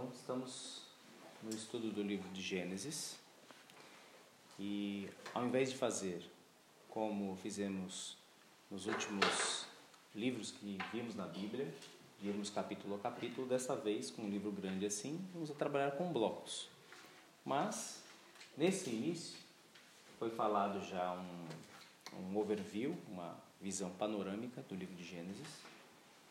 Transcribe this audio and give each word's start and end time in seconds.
Então, 0.00 0.10
estamos 0.14 0.82
no 1.42 1.50
estudo 1.50 1.90
do 1.90 2.02
livro 2.02 2.26
de 2.30 2.40
Gênesis 2.40 3.18
e, 4.58 5.06
ao 5.34 5.44
invés 5.44 5.68
de 5.68 5.76
fazer 5.76 6.24
como 6.88 7.36
fizemos 7.36 8.16
nos 8.70 8.86
últimos 8.86 9.66
livros 10.14 10.52
que 10.52 10.78
vimos 10.90 11.14
na 11.14 11.26
Bíblia, 11.26 11.70
irmos 12.22 12.48
capítulo 12.48 12.94
a 12.94 12.98
capítulo, 12.98 13.46
dessa 13.46 13.76
vez, 13.76 14.10
com 14.10 14.22
um 14.22 14.30
livro 14.30 14.50
grande 14.50 14.86
assim, 14.86 15.22
vamos 15.34 15.50
trabalhar 15.50 15.90
com 15.90 16.10
blocos. 16.10 16.70
Mas, 17.44 18.02
nesse 18.56 18.88
início, 18.88 19.38
foi 20.18 20.30
falado 20.30 20.82
já 20.82 21.12
um, 21.12 22.22
um 22.22 22.38
overview, 22.38 22.96
uma 23.06 23.36
visão 23.60 23.90
panorâmica 23.90 24.62
do 24.62 24.74
livro 24.74 24.94
de 24.94 25.04
Gênesis 25.04 25.60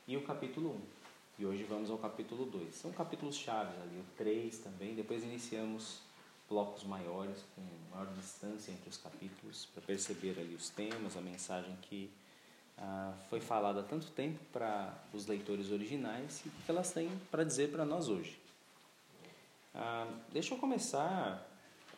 e 0.07 0.17
o 0.17 0.23
capítulo 0.23 0.71
1. 0.71 0.98
E 1.39 1.45
hoje 1.45 1.63
vamos 1.63 1.89
ao 1.89 1.97
capítulo 1.97 2.45
2. 2.47 2.75
São 2.75 2.91
capítulos 2.91 3.37
chaves 3.37 3.73
ali, 3.81 3.97
o 3.97 4.03
3 4.17 4.57
também. 4.57 4.93
Depois 4.93 5.23
iniciamos 5.23 6.01
blocos 6.49 6.83
maiores, 6.83 7.45
com 7.55 7.61
maior 7.95 8.13
distância 8.13 8.73
entre 8.73 8.89
os 8.89 8.97
capítulos, 8.97 9.65
para 9.67 9.81
perceber 9.83 10.37
ali 10.37 10.53
os 10.53 10.67
temas, 10.69 11.15
a 11.15 11.21
mensagem 11.21 11.73
que 11.83 12.11
ah, 12.77 13.13
foi 13.29 13.39
falada 13.39 13.79
há 13.79 13.83
tanto 13.83 14.11
tempo 14.11 14.37
para 14.51 14.93
os 15.13 15.27
leitores 15.27 15.71
originais 15.71 16.45
e 16.45 16.49
que 16.49 16.69
elas 16.69 16.91
têm 16.91 17.09
para 17.31 17.45
dizer 17.45 17.71
para 17.71 17.85
nós 17.85 18.09
hoje. 18.09 18.37
Ah, 19.73 20.11
deixa 20.33 20.53
eu 20.53 20.57
começar 20.57 21.49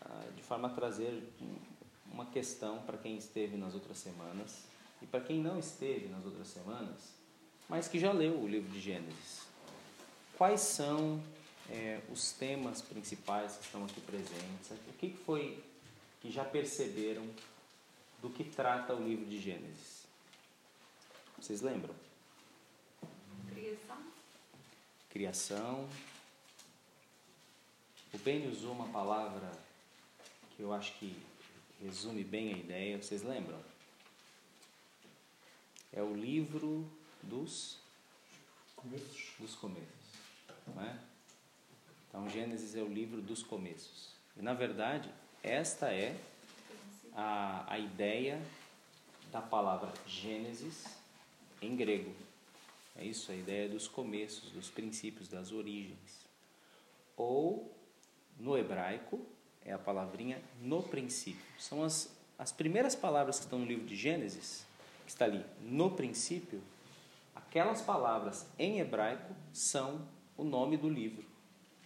ah, 0.04 0.24
de 0.36 0.44
forma 0.44 0.68
a 0.68 0.72
trazer 0.72 1.20
uma 2.14 2.28
questão 2.28 2.78
para 2.84 3.00
quem 3.00 3.18
esteve 3.18 3.58
nas 3.58 3.74
outras 3.74 3.98
semanas 3.98 4.66
e 5.02 5.08
para 5.08 5.20
quem 5.22 5.40
não 5.40 5.58
esteve 5.58 6.10
nas 6.10 6.24
outras 6.24 6.48
semanas 6.48 7.21
mas 7.72 7.88
que 7.88 7.98
já 7.98 8.12
leu 8.12 8.38
o 8.38 8.46
livro 8.50 8.70
de 8.70 8.82
Gênesis. 8.82 9.48
Quais 10.38 10.60
são 10.60 11.24
é, 11.70 12.02
os 12.12 12.34
temas 12.34 12.82
principais 12.82 13.56
que 13.56 13.64
estão 13.64 13.86
aqui 13.86 14.02
presentes? 14.02 14.72
O 14.90 14.94
que 15.00 15.14
foi 15.26 15.64
que 16.20 16.30
já 16.30 16.44
perceberam 16.44 17.26
do 18.22 18.30
que 18.30 18.44
trata 18.44 18.94
o 18.94 19.02
livro 19.02 19.24
de 19.24 19.40
Gênesis? 19.40 20.06
Vocês 21.40 21.62
lembram? 21.62 21.96
Criação. 23.54 23.98
Criação. 25.10 25.90
O 28.14 28.18
Ben 28.18 28.50
usou 28.50 28.74
uma 28.74 28.90
palavra 28.90 29.50
que 30.58 30.62
eu 30.62 30.74
acho 30.74 30.92
que 30.96 31.16
resume 31.82 32.26
bem 32.26 32.54
a 32.54 32.58
ideia. 32.58 33.02
Vocês 33.02 33.24
lembram? 33.24 33.64
É 35.94 36.04
o 36.04 36.14
livro 36.14 36.86
dos 37.24 37.78
começos. 38.76 39.34
Dos 39.40 39.56
começos. 39.56 39.88
Não 40.68 40.84
é? 40.84 41.00
Então, 42.10 42.30
Gênesis 42.30 42.76
é 42.76 42.82
o 42.82 42.88
livro 42.88 43.22
dos 43.22 43.42
começos. 43.42 44.10
E, 44.36 44.42
na 44.42 44.54
verdade, 44.54 45.10
esta 45.42 45.94
é 45.94 46.20
a, 47.14 47.66
a 47.74 47.80
ideia 47.80 48.42
da 49.32 49.42
palavra 49.42 49.92
Gênesis 50.06 50.86
em 51.62 51.76
grego. 51.76 52.14
É 52.96 53.06
isso, 53.06 53.32
a 53.32 53.36
ideia 53.36 53.70
dos 53.70 53.88
começos, 53.88 54.52
dos 54.52 54.70
princípios, 54.70 55.30
das 55.30 55.52
origens. 55.52 56.26
Ou, 57.16 57.74
no 58.38 58.58
hebraico, 58.58 59.26
é 59.64 59.72
a 59.72 59.78
palavrinha 59.78 60.42
no 60.62 60.84
princípio. 60.84 61.46
São 61.58 61.84
as, 61.84 62.14
as 62.38 62.52
primeiras 62.52 62.96
palavras 62.96 63.38
que 63.38 63.46
estão 63.46 63.60
no 63.60 63.66
livro 63.66 63.86
de 63.86 63.96
Gênesis, 63.96 64.66
que 65.06 65.12
está 65.12 65.26
ali 65.26 65.46
no 65.62 65.92
princípio, 65.92 66.62
Aquelas 67.36 67.82
palavras 67.82 68.50
em 68.58 68.80
hebraico 68.80 69.36
são 69.54 70.08
o 70.38 70.44
nome 70.44 70.78
do 70.78 70.90
livro, 70.90 71.26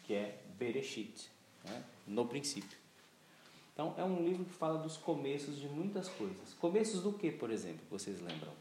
que 0.04 0.14
é 0.14 0.44
Bereshit, 0.58 1.30
né? 1.64 1.84
no 2.08 2.28
princípio. 2.28 2.78
Então, 3.74 3.94
é 3.98 4.04
um 4.04 4.24
livro 4.24 4.46
que 4.46 4.54
fala 4.54 4.80
dos 4.80 4.96
começos 4.96 5.58
de 5.58 5.68
muitas 5.68 6.08
coisas. 6.08 6.54
Começos 6.54 7.04
do 7.04 7.12
que, 7.12 7.30
por 7.30 7.52
exemplo, 7.52 7.82
vocês 7.90 8.22
lembram? 8.22 8.54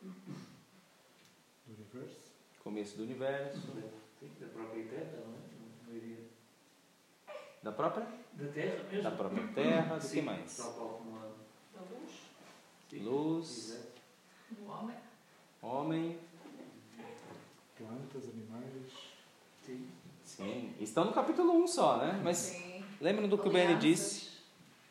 Do 0.00 0.14
universo. 1.74 2.30
Começo 2.64 2.96
do 2.96 3.02
universo. 3.02 3.60
Da 4.40 4.46
própria 4.48 4.84
terra, 4.86 5.22
não 5.26 5.34
é? 5.34 5.56
Da 7.62 7.72
própria? 7.72 8.06
Da 8.32 8.48
terra 8.52 8.84
mesmo. 8.84 9.02
Da 9.02 9.10
própria 9.10 9.48
terra, 9.48 9.98
do 9.98 10.08
que 10.08 10.22
mais? 10.22 10.56
Tal 10.56 10.72
qual 10.72 10.88
como 10.88 11.16
a 11.16 11.22
Da 11.74 11.80
luz. 11.90 12.12
Sim. 12.88 12.98
Luz. 13.00 13.70
Exato. 13.70 14.00
Do 14.50 14.70
homem. 14.70 14.96
Homem. 15.60 16.18
Plantas, 17.76 18.28
animais. 18.28 18.92
Sim. 19.64 19.88
Sim. 20.22 20.74
Estão 20.86 21.04
no 21.04 21.12
capítulo 21.12 21.52
1 21.52 21.66
só, 21.66 21.96
né? 21.98 22.20
Mas 22.22 22.36
Sim. 22.38 22.84
lembram 23.00 23.28
do 23.28 23.36
que 23.36 23.48
o 23.48 23.50
Ben 23.50 23.62
Alianças. 23.64 23.82
disse? 23.82 24.30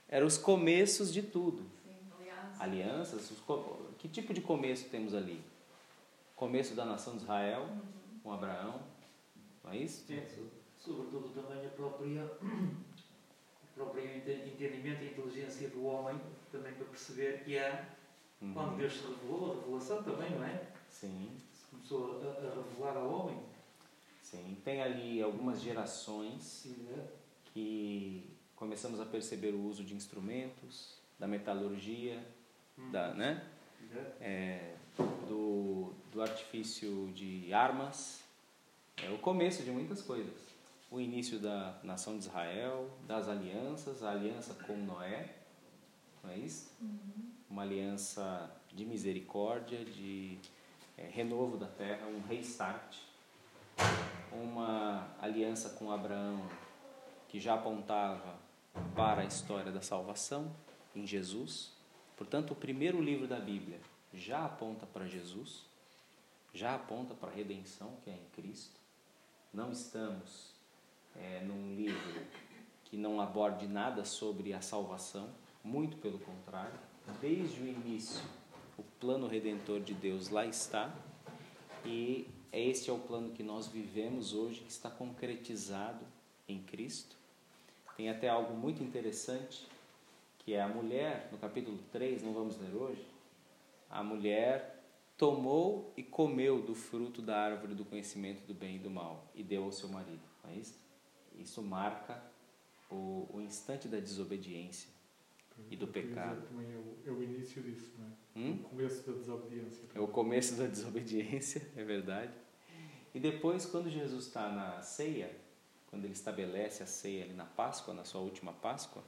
Eram 0.10 0.28
os 0.28 0.38
começos 0.38 1.12
de 1.14 1.24
tudo. 1.24 1.64
Sim, 1.84 1.96
alianças, 2.60 3.32
os 3.32 3.40
co- 3.40 3.78
que 3.98 4.08
tipo 4.10 4.34
de 4.34 4.42
começo 4.42 4.90
temos 4.90 5.14
ali? 5.16 5.42
Começo 6.36 6.76
da 6.76 6.84
nação 6.86 7.16
de 7.16 7.24
Israel, 7.24 7.68
com 8.22 8.34
Abraão, 8.34 8.82
não 9.64 9.72
é 9.72 9.78
isso? 9.78 10.06
Sim, 10.06 10.22
so- 10.28 10.52
sobretudo 10.78 11.30
também 11.30 11.66
a 11.66 11.70
própria, 11.70 12.26
o 12.42 13.74
próprio 13.74 14.04
ente- 14.06 14.32
entendimento 14.32 15.02
e 15.02 15.08
inteligência 15.08 15.70
do 15.70 15.86
homem, 15.86 16.20
também 16.52 16.74
para 16.74 16.86
perceber 16.86 17.44
que 17.46 17.58
há, 17.58 17.86
Uhum. 18.42 18.54
quando 18.54 18.76
Deus 18.78 18.94
se 18.94 19.08
revelou, 19.08 19.54
a 19.54 19.56
revelação 19.62 20.04
também, 20.04 20.30
não 20.32 20.44
é? 20.44 20.62
Sim, 20.90 21.32
Se 21.54 21.66
começou 21.72 22.22
a, 22.22 22.48
a 22.48 22.64
revelar 22.64 22.98
ao 22.98 23.10
homem. 23.10 23.40
Sim. 24.36 24.58
Tem 24.64 24.82
ali 24.82 25.22
algumas 25.22 25.62
gerações 25.62 26.66
Exato. 26.66 27.10
que 27.54 28.30
começamos 28.56 29.00
a 29.00 29.06
perceber 29.06 29.52
o 29.54 29.62
uso 29.66 29.84
de 29.84 29.94
instrumentos, 29.94 30.96
da 31.20 31.28
metalurgia, 31.28 32.24
Hum. 32.78 32.92
da, 32.92 33.14
né? 33.14 33.42
Exato. 33.84 34.12
É, 34.20 34.76
do, 35.28 35.94
do 36.12 36.22
artifício 36.22 37.10
de 37.14 37.54
armas. 37.54 38.22
É 38.98 39.10
o 39.10 39.18
começo 39.18 39.64
de 39.64 39.72
muitas 39.72 40.02
coisas. 40.02 40.34
O 40.92 41.00
início 41.00 41.40
da 41.40 41.78
nação 41.84 42.18
de 42.18 42.26
Israel, 42.26 42.90
das 43.08 43.28
alianças, 43.28 44.04
a 44.04 44.12
aliança 44.12 44.54
com 44.66 44.78
Noé, 44.78 45.36
não 46.24 46.32
é 46.32 46.38
isso? 46.38 46.72
Uma 47.50 47.64
aliança 47.64 48.50
de 48.74 48.86
misericórdia, 48.86 49.84
de 49.84 50.38
é, 50.98 51.08
renovo 51.10 51.58
da 51.58 51.68
terra, 51.68 52.08
um 52.08 52.22
restart. 52.28 52.98
Uma 54.44 55.08
aliança 55.22 55.70
com 55.72 55.92
Abraão 55.92 56.46
que 57.30 57.40
já 57.40 57.54
apontava 57.54 58.36
para 58.96 59.22
a 59.22 59.26
história 59.26 59.72
da 59.72 59.82
salvação 59.82 60.54
em 60.96 61.06
Jesus. 61.06 61.72
Portanto, 62.18 62.52
o 62.52 62.56
primeiro 62.56 63.02
livro 63.02 63.28
da 63.28 63.40
Bíblia 63.40 63.80
já 64.14 64.46
aponta 64.46 64.86
para 64.86 65.08
Jesus, 65.08 65.64
já 66.54 66.76
aponta 66.76 67.14
para 67.14 67.30
a 67.30 67.34
redenção 67.34 67.98
que 68.04 68.10
é 68.10 68.14
em 68.14 68.26
Cristo. 68.34 68.80
Não 69.54 69.72
estamos 69.72 70.54
é, 71.16 71.42
num 71.42 71.76
livro 71.76 72.22
que 72.86 72.98
não 72.98 73.22
aborde 73.22 73.68
nada 73.68 74.04
sobre 74.04 74.54
a 74.54 74.62
salvação, 74.62 75.30
muito 75.64 75.98
pelo 75.98 76.20
contrário. 76.20 76.80
Desde 77.22 77.62
o 77.62 77.68
início, 77.68 78.24
o 78.78 78.84
plano 79.00 79.28
redentor 79.28 79.80
de 79.80 79.94
Deus 79.94 80.30
lá 80.30 80.46
está 80.46 80.94
e 81.86 82.28
este 82.60 82.90
é 82.90 82.94
o 82.94 83.00
plano 83.00 83.32
que 83.32 83.44
nós 83.44 83.68
vivemos 83.68 84.34
hoje, 84.34 84.62
que 84.62 84.72
está 84.72 84.90
concretizado 84.90 86.06
em 86.48 86.62
Cristo. 86.62 87.16
Tem 87.98 88.10
até 88.10 88.28
algo 88.28 88.54
muito 88.54 88.84
interessante, 88.84 89.68
que 90.40 90.54
é 90.54 90.62
a 90.62 90.68
mulher, 90.68 91.30
no 91.32 91.38
capítulo 91.38 91.80
3, 91.92 92.22
não 92.24 92.34
vamos 92.34 92.58
ler 92.60 92.74
hoje, 92.76 93.06
a 93.90 94.04
mulher 94.04 94.84
tomou 95.18 95.94
e 95.96 96.04
comeu 96.04 96.62
do 96.62 96.76
fruto 96.76 97.22
da 97.22 97.38
árvore 97.38 97.74
do 97.74 97.86
conhecimento 97.86 98.46
do 98.46 98.54
bem 98.54 98.76
e 98.76 98.80
do 98.80 98.90
mal 98.90 99.32
e 99.34 99.42
deu 99.42 99.64
ao 99.64 99.72
seu 99.72 99.90
marido. 99.90 100.22
Não 100.44 100.52
é 100.52 100.56
isso? 100.56 100.78
Isso 101.38 101.62
marca 101.62 102.22
o, 102.90 103.28
o 103.34 103.42
instante 103.42 103.88
da 103.88 104.00
desobediência. 104.00 104.94
E 105.72 105.78
do 105.78 105.88
pecado. 105.88 106.46
É 106.60 106.78
o, 106.78 106.98
é 107.06 107.12
o 107.12 107.24
início 107.24 107.62
disso, 107.62 107.94
não 107.98 108.06
é? 108.06 108.10
Hum? 108.36 108.60
O 108.62 108.70
começo 108.70 109.10
da 109.10 109.18
desobediência. 109.18 109.90
É 109.96 110.00
o 110.02 110.08
começo 110.08 110.56
da 110.56 110.68
desobediência, 110.68 111.62
é 111.78 111.84
verdade. 111.84 112.34
E 113.16 113.20
depois, 113.20 113.66
quando 113.66 113.90
Jesus 113.90 114.26
está 114.26 114.50
na 114.50 114.82
ceia, 114.82 115.34
quando 115.90 116.04
ele 116.04 116.12
estabelece 116.12 116.84
a 116.84 116.86
ceia 116.86 117.24
ali 117.24 117.34
na 117.34 117.46
Páscoa, 117.46 117.94
na 117.94 118.04
sua 118.04 118.20
última 118.20 118.52
Páscoa, 118.52 119.02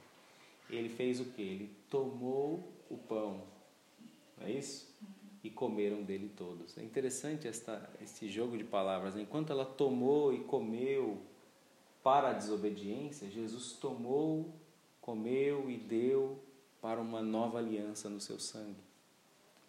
ele 0.70 0.88
fez 0.88 1.20
o 1.20 1.26
que? 1.26 1.42
Ele 1.42 1.76
tomou 1.90 2.72
o 2.88 2.96
pão, 2.96 3.42
não 4.38 4.46
é 4.46 4.52
isso? 4.52 4.88
E 5.44 5.50
comeram 5.50 6.02
dele 6.02 6.32
todos. 6.34 6.78
É 6.78 6.82
interessante 6.82 7.46
esta, 7.46 7.86
esse 8.00 8.30
jogo 8.30 8.56
de 8.56 8.64
palavras. 8.64 9.14
né? 9.14 9.20
Enquanto 9.20 9.52
ela 9.52 9.66
tomou 9.66 10.32
e 10.32 10.40
comeu 10.40 11.20
para 12.02 12.30
a 12.30 12.32
desobediência, 12.32 13.30
Jesus 13.30 13.72
tomou, 13.72 14.54
comeu 15.02 15.70
e 15.70 15.76
deu 15.76 16.42
para 16.80 16.98
uma 16.98 17.20
nova 17.20 17.58
aliança 17.58 18.08
no 18.08 18.20
seu 18.20 18.40
sangue. 18.40 18.80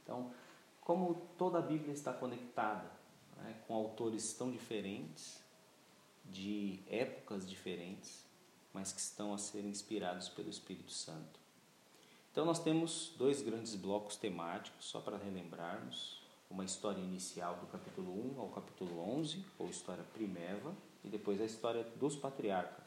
Então, 0.01 0.31
como 0.79 1.27
toda 1.37 1.59
a 1.59 1.61
Bíblia 1.61 1.91
está 1.91 2.13
conectada, 2.13 2.98
né, 3.43 3.55
com 3.67 3.73
autores 3.73 4.33
tão 4.33 4.51
diferentes, 4.51 5.39
de 6.25 6.79
épocas 6.87 7.47
diferentes, 7.47 8.23
mas 8.73 8.91
que 8.91 8.99
estão 8.99 9.33
a 9.33 9.37
ser 9.37 9.65
inspirados 9.65 10.29
pelo 10.29 10.49
Espírito 10.49 10.91
Santo. 10.91 11.39
Então, 12.31 12.45
nós 12.45 12.59
temos 12.59 13.11
dois 13.17 13.41
grandes 13.41 13.75
blocos 13.75 14.15
temáticos, 14.15 14.85
só 14.85 14.99
para 14.99 15.17
relembrarmos: 15.17 16.21
uma 16.49 16.63
história 16.63 17.01
inicial 17.01 17.55
do 17.57 17.67
capítulo 17.67 18.11
1 18.37 18.39
ao 18.39 18.49
capítulo 18.49 18.99
11, 19.17 19.43
ou 19.57 19.67
história 19.67 20.03
primeva, 20.13 20.73
e 21.03 21.09
depois 21.09 21.41
a 21.41 21.45
história 21.45 21.83
dos 21.99 22.15
patriarcas 22.15 22.85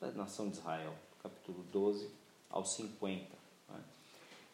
da 0.00 0.10
nação 0.12 0.48
de 0.48 0.56
Israel, 0.58 0.94
capítulo 1.22 1.62
12 1.72 2.10
ao 2.48 2.64
50. 2.64 3.24
Né? 3.68 3.84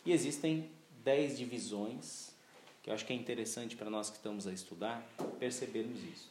E 0.04 0.12
existem 0.12 0.70
dez 1.02 1.38
divisões, 1.38 2.34
que 2.86 2.90
eu 2.90 2.94
acho 2.94 3.04
que 3.04 3.12
é 3.12 3.16
interessante 3.16 3.74
para 3.74 3.90
nós 3.90 4.08
que 4.08 4.16
estamos 4.16 4.46
a 4.46 4.52
estudar 4.52 5.04
percebermos 5.40 6.00
isso. 6.04 6.30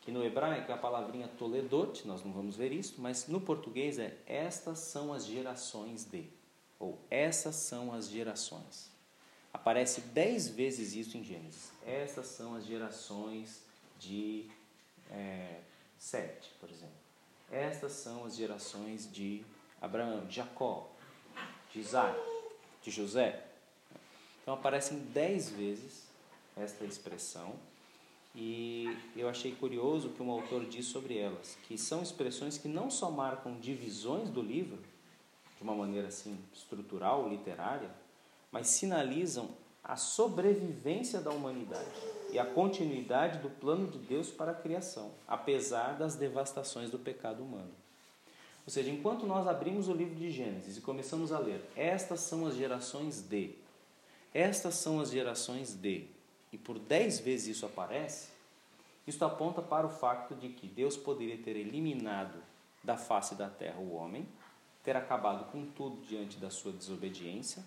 Que 0.00 0.10
no 0.10 0.24
hebraico 0.24 0.72
a 0.72 0.76
palavrinha 0.78 1.28
toledot, 1.28 2.08
nós 2.08 2.24
não 2.24 2.32
vamos 2.32 2.56
ver 2.56 2.72
isso, 2.72 2.94
mas 2.96 3.28
no 3.28 3.42
português 3.42 3.98
é 3.98 4.16
estas 4.26 4.78
são 4.78 5.12
as 5.12 5.26
gerações 5.26 6.06
de, 6.06 6.30
ou 6.80 6.98
essas 7.10 7.56
são 7.56 7.92
as 7.92 8.08
gerações. 8.08 8.90
Aparece 9.52 10.00
dez 10.00 10.48
vezes 10.48 10.94
isso 10.94 11.18
em 11.18 11.22
Gênesis. 11.22 11.70
Essas 11.86 12.24
são 12.28 12.54
as 12.54 12.64
gerações 12.64 13.60
de 13.98 14.48
é, 15.10 15.60
Sete, 15.98 16.52
por 16.58 16.70
exemplo. 16.70 16.96
Estas 17.52 17.92
são 17.92 18.24
as 18.24 18.34
gerações 18.34 19.12
de 19.12 19.44
Abraão, 19.78 20.24
de 20.24 20.36
Jacó, 20.36 20.90
de 21.70 21.80
Isaac, 21.80 22.18
de 22.82 22.90
José. 22.90 23.45
Então 24.46 24.54
aparecem 24.54 25.00
dez 25.12 25.50
vezes 25.50 26.06
esta 26.56 26.84
expressão 26.84 27.54
e 28.32 28.96
eu 29.16 29.28
achei 29.28 29.50
curioso 29.50 30.10
que 30.10 30.22
um 30.22 30.30
autor 30.30 30.64
diz 30.66 30.86
sobre 30.86 31.18
elas, 31.18 31.58
que 31.66 31.76
são 31.76 32.00
expressões 32.00 32.56
que 32.56 32.68
não 32.68 32.88
só 32.88 33.10
marcam 33.10 33.58
divisões 33.58 34.30
do 34.30 34.40
livro, 34.40 34.78
de 35.56 35.64
uma 35.64 35.74
maneira 35.74 36.06
assim 36.06 36.38
estrutural, 36.54 37.28
literária, 37.28 37.90
mas 38.52 38.68
sinalizam 38.68 39.48
a 39.82 39.96
sobrevivência 39.96 41.20
da 41.20 41.32
humanidade 41.32 41.90
e 42.30 42.38
a 42.38 42.46
continuidade 42.46 43.40
do 43.40 43.50
plano 43.50 43.88
de 43.88 43.98
Deus 43.98 44.30
para 44.30 44.52
a 44.52 44.54
criação, 44.54 45.10
apesar 45.26 45.98
das 45.98 46.14
devastações 46.14 46.88
do 46.88 47.00
pecado 47.00 47.42
humano. 47.42 47.72
Ou 48.64 48.70
seja, 48.70 48.90
enquanto 48.90 49.26
nós 49.26 49.48
abrimos 49.48 49.88
o 49.88 49.92
livro 49.92 50.14
de 50.14 50.30
Gênesis 50.30 50.76
e 50.76 50.80
começamos 50.80 51.32
a 51.32 51.40
ler, 51.40 51.68
estas 51.74 52.20
são 52.20 52.46
as 52.46 52.54
gerações 52.54 53.22
de, 53.22 53.65
estas 54.36 54.74
são 54.74 55.00
as 55.00 55.10
gerações 55.10 55.72
de, 55.72 56.06
e 56.52 56.58
por 56.58 56.78
dez 56.78 57.18
vezes 57.18 57.56
isso 57.56 57.64
aparece, 57.64 58.28
isso 59.06 59.24
aponta 59.24 59.62
para 59.62 59.86
o 59.86 59.90
facto 59.90 60.34
de 60.34 60.50
que 60.50 60.66
Deus 60.66 60.94
poderia 60.94 61.38
ter 61.38 61.56
eliminado 61.56 62.36
da 62.84 62.98
face 62.98 63.34
da 63.34 63.48
terra 63.48 63.78
o 63.78 63.94
homem, 63.94 64.28
ter 64.84 64.94
acabado 64.94 65.50
com 65.50 65.64
tudo 65.64 66.04
diante 66.06 66.36
da 66.36 66.50
sua 66.50 66.70
desobediência, 66.70 67.64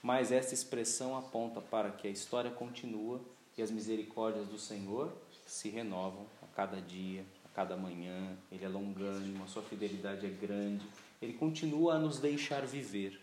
mas 0.00 0.30
essa 0.30 0.54
expressão 0.54 1.16
aponta 1.16 1.60
para 1.60 1.90
que 1.90 2.06
a 2.06 2.10
história 2.10 2.50
continua 2.50 3.20
e 3.58 3.62
as 3.62 3.72
misericórdias 3.72 4.46
do 4.46 4.58
Senhor 4.58 5.12
se 5.44 5.68
renovam 5.68 6.26
a 6.42 6.46
cada 6.54 6.80
dia, 6.80 7.24
a 7.44 7.48
cada 7.48 7.76
manhã. 7.76 8.36
Ele 8.52 8.64
é 8.64 8.68
longânimo, 8.68 9.42
a 9.42 9.48
sua 9.48 9.62
fidelidade 9.62 10.24
é 10.26 10.30
grande. 10.30 10.86
Ele 11.20 11.32
continua 11.32 11.94
a 11.94 11.98
nos 11.98 12.20
deixar 12.20 12.64
viver, 12.64 13.20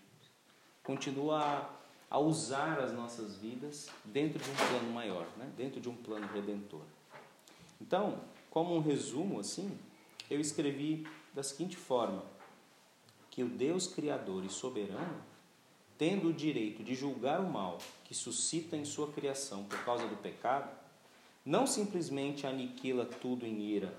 continua 0.84 1.81
a, 2.12 2.20
usar 2.20 2.78
as 2.80 2.92
nossas 2.92 3.38
vidas 3.38 3.90
dentro 4.04 4.38
de 4.38 4.50
um 4.52 4.56
plano 4.56 4.92
maior, 4.92 5.26
né? 5.38 5.50
dentro 5.56 5.80
de 5.80 5.88
um 5.88 5.96
plano 5.96 6.28
redentor. 6.28 6.84
Então, 7.80 8.20
como 8.50 8.76
um 8.76 8.82
resumo 8.82 9.40
assim, 9.40 9.80
eu 10.30 10.40
escrevi 10.40 11.08
da 11.34 11.42
seguinte 11.42 11.78
forma: 11.78 12.24
que 13.30 13.42
o 13.42 13.48
Deus 13.48 13.88
Criador 13.88 14.44
e 14.44 14.50
soberano, 14.50 15.24
tendo 15.98 16.28
o 16.28 16.34
direito 16.34 16.84
de 16.84 16.94
julgar 16.94 17.40
o 17.40 17.50
mal 17.50 17.78
que 18.04 18.14
suscita 18.14 18.76
em 18.76 18.84
sua 18.84 19.10
criação 19.12 19.64
por 19.64 19.82
causa 19.86 20.06
do 20.06 20.18
pecado, 20.18 20.70
não 21.46 21.66
simplesmente 21.66 22.46
aniquila 22.46 23.06
tudo 23.06 23.46
em 23.46 23.62
ira. 23.62 23.96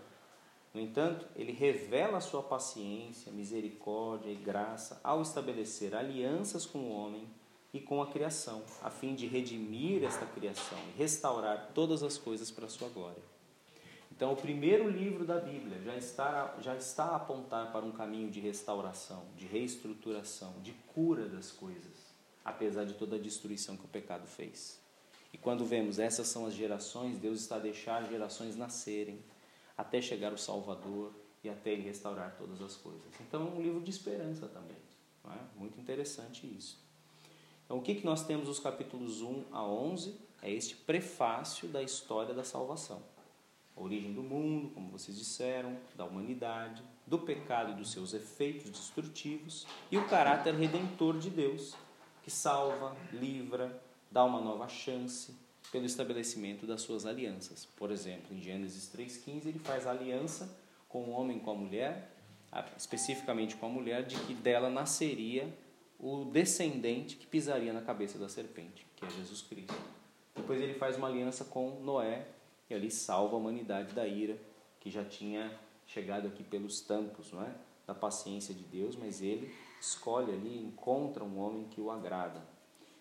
No 0.75 0.81
entanto, 0.81 1.27
ele 1.37 1.53
revela 1.53 2.21
sua 2.21 2.43
paciência, 2.43 3.33
misericórdia 3.33 4.31
e 4.31 4.35
graça 4.35 5.01
ao 5.03 5.21
estabelecer 5.21 5.95
alianças 5.95 6.65
com 6.65 6.79
o 6.79 6.91
homem 6.91 7.27
e 7.73 7.81
com 7.81 8.03
a 8.03 8.11
criação, 8.11 8.63
a 8.83 8.91
fim 8.91 9.15
de 9.15 9.27
redimir 9.27 10.05
esta 10.05 10.27
criação 10.27 10.79
e 10.95 10.99
restaurar 10.99 11.71
todas 11.75 12.03
as 12.03 12.19
coisas 12.19 12.51
para 12.51 12.67
a 12.67 12.69
sua 12.69 12.89
glória. 12.89 13.23
Então, 14.11 14.33
o 14.33 14.37
primeiro 14.37 14.91
livro 14.91 15.25
da 15.25 15.41
Bíblia 15.41 15.81
já 15.83 15.97
está, 15.97 16.57
já 16.61 16.77
está 16.77 17.05
a 17.05 17.17
apontar 17.17 17.73
para 17.73 17.85
um 17.85 17.93
caminho 17.93 18.31
de 18.31 18.41
restauração, 18.41 19.25
de 19.37 19.47
reestruturação, 19.47 20.55
de 20.63 20.73
cura 20.95 21.27
das 21.27 21.51
coisas 21.51 22.13
apesar 22.45 22.85
de 22.85 22.95
toda 22.95 23.17
a 23.17 23.19
destruição 23.19 23.77
que 23.77 23.85
o 23.85 23.89
pecado 23.89 24.27
fez. 24.27 24.81
E 25.33 25.39
quando 25.39 25.65
vemos 25.65 25.99
essas 25.99 26.27
são 26.27 26.47
as 26.47 26.55
gerações, 26.55 27.19
Deus 27.19 27.41
está 27.41 27.57
a 27.57 27.61
deixar 27.61 28.09
gerações 28.09 28.57
nascerem 28.57 29.23
até 29.77 30.01
chegar 30.03 30.33
o 30.33 30.39
Salvador 30.39 31.15
e 31.43 31.49
até 31.49 31.73
ele 31.73 31.83
restaurar 31.83 32.37
todas 32.37 32.61
as 32.61 32.77
coisas. 32.77 33.03
Então 33.21 33.47
é 33.47 33.51
um 33.51 33.63
livro 33.63 33.81
de 33.81 33.91
esperança 33.91 34.47
também. 34.49 34.77
É? 35.25 35.59
Muito 35.59 35.81
interessante 35.81 36.47
isso. 36.47 36.79
Então 37.73 37.81
o 37.81 37.83
que, 37.83 37.95
que 37.95 38.05
nós 38.05 38.27
temos 38.27 38.51
os 38.51 38.59
capítulos 38.59 39.23
1 39.23 39.45
a 39.51 39.65
11? 39.65 40.15
É 40.43 40.51
este 40.51 40.77
prefácio 40.77 41.67
da 41.67 41.83
história 41.83 42.35
da 42.35 42.45
salvação. 42.45 43.03
A 43.75 43.81
origem 43.81 44.13
do 44.13 44.23
mundo, 44.23 44.69
como 44.75 44.91
vocês 44.91 45.17
disseram, 45.17 45.79
da 45.97 46.05
humanidade, 46.05 46.83
do 47.07 47.19
pecado 47.19 47.73
e 47.73 47.75
dos 47.75 47.91
seus 47.91 48.13
efeitos 48.13 48.71
destrutivos 48.71 49.67
e 49.91 49.97
o 49.97 50.07
caráter 50.07 50.55
redentor 50.55 51.17
de 51.19 51.31
Deus, 51.31 51.75
que 52.23 52.31
salva, 52.31 52.95
livra, 53.11 53.83
dá 54.11 54.23
uma 54.23 54.39
nova 54.39 54.69
chance 54.69 55.35
pelo 55.71 55.87
estabelecimento 55.87 56.67
das 56.67 56.83
suas 56.83 57.07
alianças. 57.07 57.65
Por 57.65 57.91
exemplo, 57.91 58.37
em 58.37 58.43
Gênesis 58.43 58.93
3,15, 58.95 59.47
ele 59.47 59.59
faz 59.59 59.87
aliança 59.87 60.55
com 60.91 61.05
o 61.05 61.11
homem 61.13 61.39
com 61.39 61.53
a 61.53 61.55
mulher, 61.55 62.15
especificamente 62.77 63.57
com 63.57 63.65
a 63.65 63.71
mulher, 63.71 64.05
de 64.05 64.17
que 64.27 64.35
dela 64.35 64.69
nasceria 64.69 65.51
o 66.03 66.25
descendente 66.25 67.15
que 67.15 67.27
pisaria 67.27 67.73
na 67.73 67.81
cabeça 67.81 68.19
da 68.19 68.29
serpente, 68.29 68.85
que 68.97 69.05
é 69.05 69.11
Jesus 69.11 69.41
Cristo. 69.41 69.73
Depois 70.35 70.61
ele 70.61 70.75
faz 70.75 70.97
uma 70.97 71.07
aliança 71.07 71.45
com 71.45 71.79
Noé 71.81 72.27
e 72.69 72.75
ali 72.75 72.91
salva 72.91 73.37
a 73.37 73.39
humanidade 73.39 73.95
da 73.95 74.05
ira 74.05 74.37
que 74.81 74.91
já 74.91 75.05
tinha 75.05 75.57
chegado 75.87 76.27
aqui 76.27 76.43
pelos 76.43 76.81
tampos, 76.81 77.33
não 77.33 77.43
é? 77.43 77.55
Da 77.87 77.95
paciência 77.95 78.53
de 78.53 78.65
Deus, 78.65 78.97
mas 78.97 79.23
ele 79.23 79.55
escolhe 79.81 80.33
ali, 80.33 80.65
encontra 80.65 81.23
um 81.23 81.39
homem 81.39 81.69
que 81.69 81.81
o 81.81 81.89
agrada. 81.89 82.43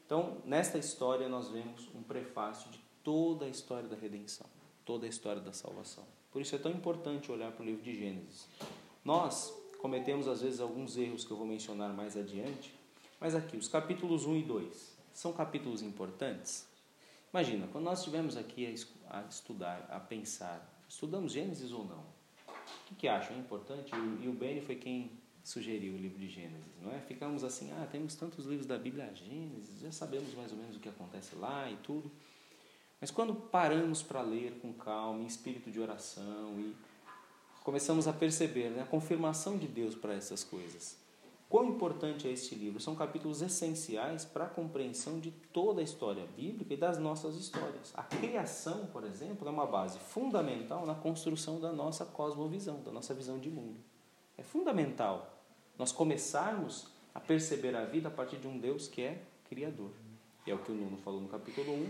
Então, 0.06 0.38
nesta 0.46 0.78
história, 0.78 1.28
nós 1.28 1.50
vemos 1.50 1.90
um 1.96 2.04
prefácio 2.04 2.70
de 2.70 2.80
toda 3.04 3.46
a 3.46 3.50
história 3.50 3.88
da 3.90 3.96
redenção, 3.96 4.46
toda 4.86 5.08
a 5.08 5.10
história 5.10 5.42
da 5.42 5.54
salvação. 5.54 6.04
Por 6.32 6.42
isso 6.42 6.56
é 6.56 6.60
tão 6.60 6.72
importante 6.72 7.32
olhar 7.32 7.52
para 7.52 7.64
o 7.64 7.66
livro 7.66 7.82
de 7.82 7.96
Gênesis. 7.96 8.48
Nós 9.04 9.52
cometemos, 9.80 10.28
às 10.28 10.42
vezes, 10.42 10.60
alguns 10.60 10.98
erros 10.98 11.26
que 11.26 11.32
eu 11.32 11.38
vou 11.38 11.48
mencionar 11.48 11.94
mais 11.94 12.16
adiante, 12.16 12.81
mas 13.22 13.36
aqui, 13.36 13.56
os 13.56 13.68
capítulos 13.68 14.26
1 14.26 14.38
e 14.38 14.44
2 14.44 14.98
são 15.14 15.32
capítulos 15.32 15.84
importantes? 15.84 16.68
Imagina, 17.32 17.68
quando 17.72 17.86
nós 17.86 18.00
estivemos 18.00 18.36
aqui 18.36 18.76
a 19.10 19.22
estudar, 19.30 19.88
a 19.92 20.00
pensar, 20.00 20.68
estudamos 20.90 21.32
Gênesis 21.32 21.72
ou 21.72 21.86
não? 21.86 22.00
O 22.48 22.88
que, 22.88 22.96
que 22.96 23.08
acham? 23.08 23.36
É 23.36 23.40
importante? 23.40 23.92
E 24.22 24.28
o 24.28 24.34
Benny 24.34 24.60
foi 24.60 24.76
quem 24.76 25.12
sugeriu 25.44 25.94
o 25.94 25.98
livro 25.98 26.18
de 26.18 26.28
Gênesis, 26.28 26.74
não 26.82 26.92
é? 26.92 27.00
Ficamos 27.00 27.44
assim, 27.44 27.72
ah, 27.74 27.88
temos 27.90 28.16
tantos 28.16 28.46
livros 28.46 28.66
da 28.66 28.78
Bíblia, 28.78 29.14
Gênesis, 29.14 29.80
já 29.80 29.92
sabemos 29.92 30.34
mais 30.34 30.52
ou 30.52 30.58
menos 30.58 30.76
o 30.76 30.80
que 30.80 30.90
acontece 30.90 31.36
lá 31.36 31.70
e 31.70 31.78
tudo. 31.78 32.12
Mas 33.00 33.12
quando 33.12 33.34
paramos 33.36 34.02
para 34.02 34.22
ler 34.22 34.60
com 34.62 34.74
calma, 34.74 35.22
em 35.22 35.26
espírito 35.28 35.70
de 35.72 35.80
oração 35.80 36.60
e 36.60 36.76
começamos 37.64 38.08
a 38.08 38.14
perceber 38.14 38.70
né, 38.70 38.82
a 38.82 38.86
confirmação 38.86 39.58
de 39.58 39.68
Deus 39.68 39.96
para 39.96 40.14
essas 40.14 40.44
coisas, 40.44 41.01
quão 41.52 41.66
importante 41.66 42.30
é 42.30 42.32
este 42.32 42.56
livro? 42.56 42.80
São 42.80 42.96
capítulos 42.96 43.42
essenciais 43.42 44.24
para 44.24 44.46
a 44.46 44.50
compreensão 44.50 45.20
de 45.20 45.32
toda 45.32 45.82
a 45.82 45.84
história 45.84 46.26
bíblica 46.26 46.74
e 46.74 46.78
das 46.78 46.98
nossas 46.98 47.36
histórias. 47.36 47.92
A 47.94 48.04
criação, 48.04 48.86
por 48.86 49.04
exemplo, 49.04 49.46
é 49.46 49.52
uma 49.52 49.68
base 49.68 50.00
fundamental 50.00 50.86
na 50.86 50.96
construção 50.96 51.60
da 51.60 51.74
nossa 51.74 52.06
cosmovisão, 52.06 52.82
da 52.82 52.92
nossa 52.92 53.14
visão 53.14 53.38
de 53.38 53.50
mundo. 53.50 53.78
É 54.38 54.44
fundamental 54.44 55.44
nós 55.78 55.92
começarmos 55.92 56.88
a 57.14 57.20
perceber 57.20 57.76
a 57.76 57.84
vida 57.84 58.08
a 58.08 58.12
partir 58.12 58.38
de 58.38 58.48
um 58.48 58.58
Deus 58.58 58.88
que 58.88 59.02
é 59.02 59.22
Criador. 59.50 59.92
E 60.48 60.52
é 60.52 60.56
o 60.56 60.60
que 60.60 60.72
o 60.72 60.76
Nuno 60.76 60.96
falou 60.96 61.20
no 61.20 61.28
capítulo 61.28 61.74
1, 61.74 61.90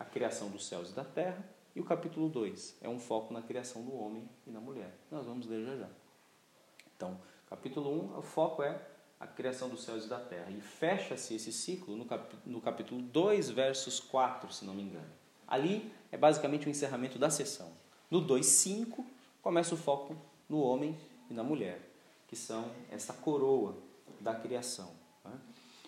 a 0.00 0.04
criação 0.04 0.50
dos 0.50 0.66
céus 0.66 0.90
e 0.90 0.94
da 0.94 1.04
terra, 1.04 1.48
e 1.72 1.80
o 1.80 1.84
capítulo 1.84 2.28
2 2.28 2.78
é 2.80 2.88
um 2.88 2.98
foco 2.98 3.32
na 3.32 3.42
criação 3.42 3.84
do 3.84 3.94
homem 3.94 4.28
e 4.44 4.50
da 4.50 4.58
mulher. 4.58 4.92
Nós 5.08 5.24
vamos 5.24 5.46
ler 5.46 5.64
já 5.64 5.76
já. 5.76 5.88
Então, 6.96 7.20
capítulo 7.48 7.90
1, 8.14 8.18
o 8.18 8.22
foco 8.22 8.62
é 8.62 8.80
a 9.18 9.26
criação 9.26 9.68
dos 9.68 9.82
céus 9.82 10.04
e 10.04 10.08
da 10.08 10.18
terra. 10.18 10.50
E 10.50 10.60
fecha-se 10.60 11.34
esse 11.34 11.52
ciclo 11.52 11.96
no, 11.96 12.04
cap 12.04 12.36
no 12.46 12.60
capítulo 12.60 13.00
2, 13.00 13.50
versos 13.50 13.98
4, 14.00 14.52
se 14.52 14.64
não 14.64 14.74
me 14.74 14.82
engano. 14.82 15.10
Ali 15.46 15.90
é 16.12 16.16
basicamente 16.16 16.66
o 16.66 16.70
encerramento 16.70 17.18
da 17.18 17.30
sessão. 17.30 17.72
No 18.10 18.24
2.5 18.24 19.04
começa 19.42 19.74
o 19.74 19.78
foco 19.78 20.16
no 20.48 20.60
homem 20.60 20.96
e 21.30 21.34
na 21.34 21.42
mulher, 21.42 21.80
que 22.28 22.36
são 22.36 22.70
essa 22.90 23.12
coroa 23.12 23.74
da 24.20 24.34
criação. 24.34 24.90
né? 25.24 25.32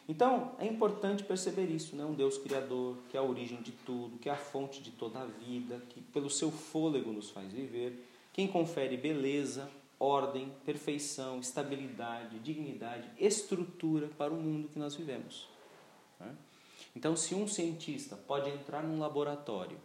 Então, 0.09 0.57
é 0.59 0.67
importante 0.67 1.23
perceber 1.23 1.67
isso, 1.67 1.95
né? 1.95 2.05
um 2.05 2.15
Deus 2.15 2.37
criador, 2.37 2.97
que 3.09 3.17
é 3.17 3.21
a 3.21 3.23
origem 3.23 3.63
de 3.63 3.73
tudo, 3.73 4.19
que 4.19 4.29
é 4.29 4.33
a 4.33 4.37
fonte 4.37 4.83
de 4.83 4.91
toda 4.91 5.21
a 5.21 5.25
vida, 5.25 5.81
que 5.91 6.01
pelo 6.01 6.29
seu 6.29 6.51
fôlego 6.51 7.13
nos 7.13 7.31
faz 7.31 7.53
viver, 7.53 8.07
quem 8.33 8.49
confere 8.49 8.97
beleza, 8.97 9.71
ordem, 10.01 10.51
perfeição, 10.65 11.39
estabilidade, 11.39 12.39
dignidade, 12.39 13.07
estrutura 13.19 14.09
para 14.09 14.33
o 14.33 14.37
mundo 14.37 14.69
que 14.69 14.79
nós 14.79 14.95
vivemos. 14.95 15.47
né? 16.19 16.35
Então, 16.97 17.15
se 17.15 17.35
um 17.35 17.47
cientista 17.47 18.17
pode 18.17 18.49
entrar 18.49 18.83
num 18.83 18.99
laboratório 18.99 19.79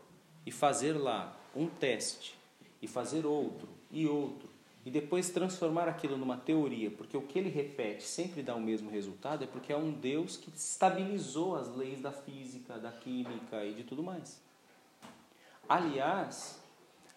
e 0.45 0.51
fazer 0.51 0.93
lá 0.93 1.37
um 1.53 1.67
teste, 1.67 2.35
e 2.81 2.87
fazer 2.87 3.25
outro, 3.25 3.67
e 3.91 4.07
outro, 4.07 4.49
e 4.85 4.91
depois 4.91 5.29
transformar 5.29 5.87
aquilo 5.87 6.15
numa 6.15 6.37
teoria, 6.37 6.89
porque 6.89 7.17
o 7.17 7.21
que 7.21 7.37
ele 7.37 7.49
repete 7.49 8.03
sempre 8.03 8.41
dá 8.41 8.55
o 8.55 8.61
mesmo 8.61 8.89
resultado, 8.89 9.43
é 9.43 9.47
porque 9.47 9.73
é 9.73 9.77
um 9.77 9.91
Deus 9.91 10.37
que 10.37 10.49
estabilizou 10.55 11.55
as 11.55 11.75
leis 11.75 11.99
da 11.99 12.11
física, 12.11 12.77
da 12.77 12.91
química 12.91 13.65
e 13.65 13.73
de 13.73 13.83
tudo 13.83 14.01
mais. 14.01 14.41
Aliás, 15.67 16.61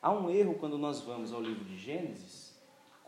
há 0.02 0.10
um 0.10 0.30
erro 0.30 0.54
quando 0.54 0.78
nós 0.78 1.00
vamos 1.02 1.32
ao 1.32 1.42
livro 1.42 1.64
de 1.64 1.78
Gênesis 1.78 2.47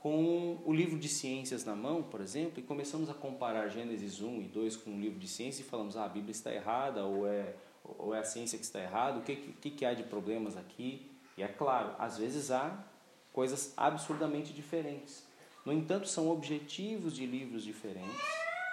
com 0.02 0.58
o 0.64 0.72
livro 0.72 0.98
de 0.98 1.08
ciências 1.08 1.62
na 1.62 1.76
mão, 1.76 2.02
por 2.02 2.22
exemplo, 2.22 2.58
e 2.58 2.62
começamos 2.62 3.10
a 3.10 3.14
comparar 3.14 3.68
Gênesis 3.68 4.22
1 4.22 4.40
e 4.40 4.44
2 4.44 4.76
com 4.78 4.90
o 4.92 4.98
livro 4.98 5.18
de 5.18 5.28
ciências 5.28 5.66
e 5.66 5.68
falamos, 5.68 5.94
ah, 5.94 6.06
a 6.06 6.08
Bíblia 6.08 6.32
está 6.32 6.50
errada, 6.50 7.04
ou 7.04 7.26
é, 7.26 7.54
ou 7.84 8.14
é 8.14 8.20
a 8.20 8.24
ciência 8.24 8.58
que 8.58 8.64
está 8.64 8.80
errada, 8.80 9.18
o 9.18 9.22
que, 9.22 9.36
que, 9.36 9.70
que 9.70 9.84
há 9.84 9.92
de 9.92 10.02
problemas 10.02 10.56
aqui? 10.56 11.10
E 11.36 11.42
é 11.42 11.48
claro, 11.48 11.94
às 11.98 12.16
vezes 12.16 12.50
há 12.50 12.82
coisas 13.30 13.74
absurdamente 13.76 14.54
diferentes. 14.54 15.22
No 15.66 15.72
entanto, 15.72 16.08
são 16.08 16.30
objetivos 16.30 17.14
de 17.14 17.26
livros 17.26 17.62
diferentes. 17.62 18.24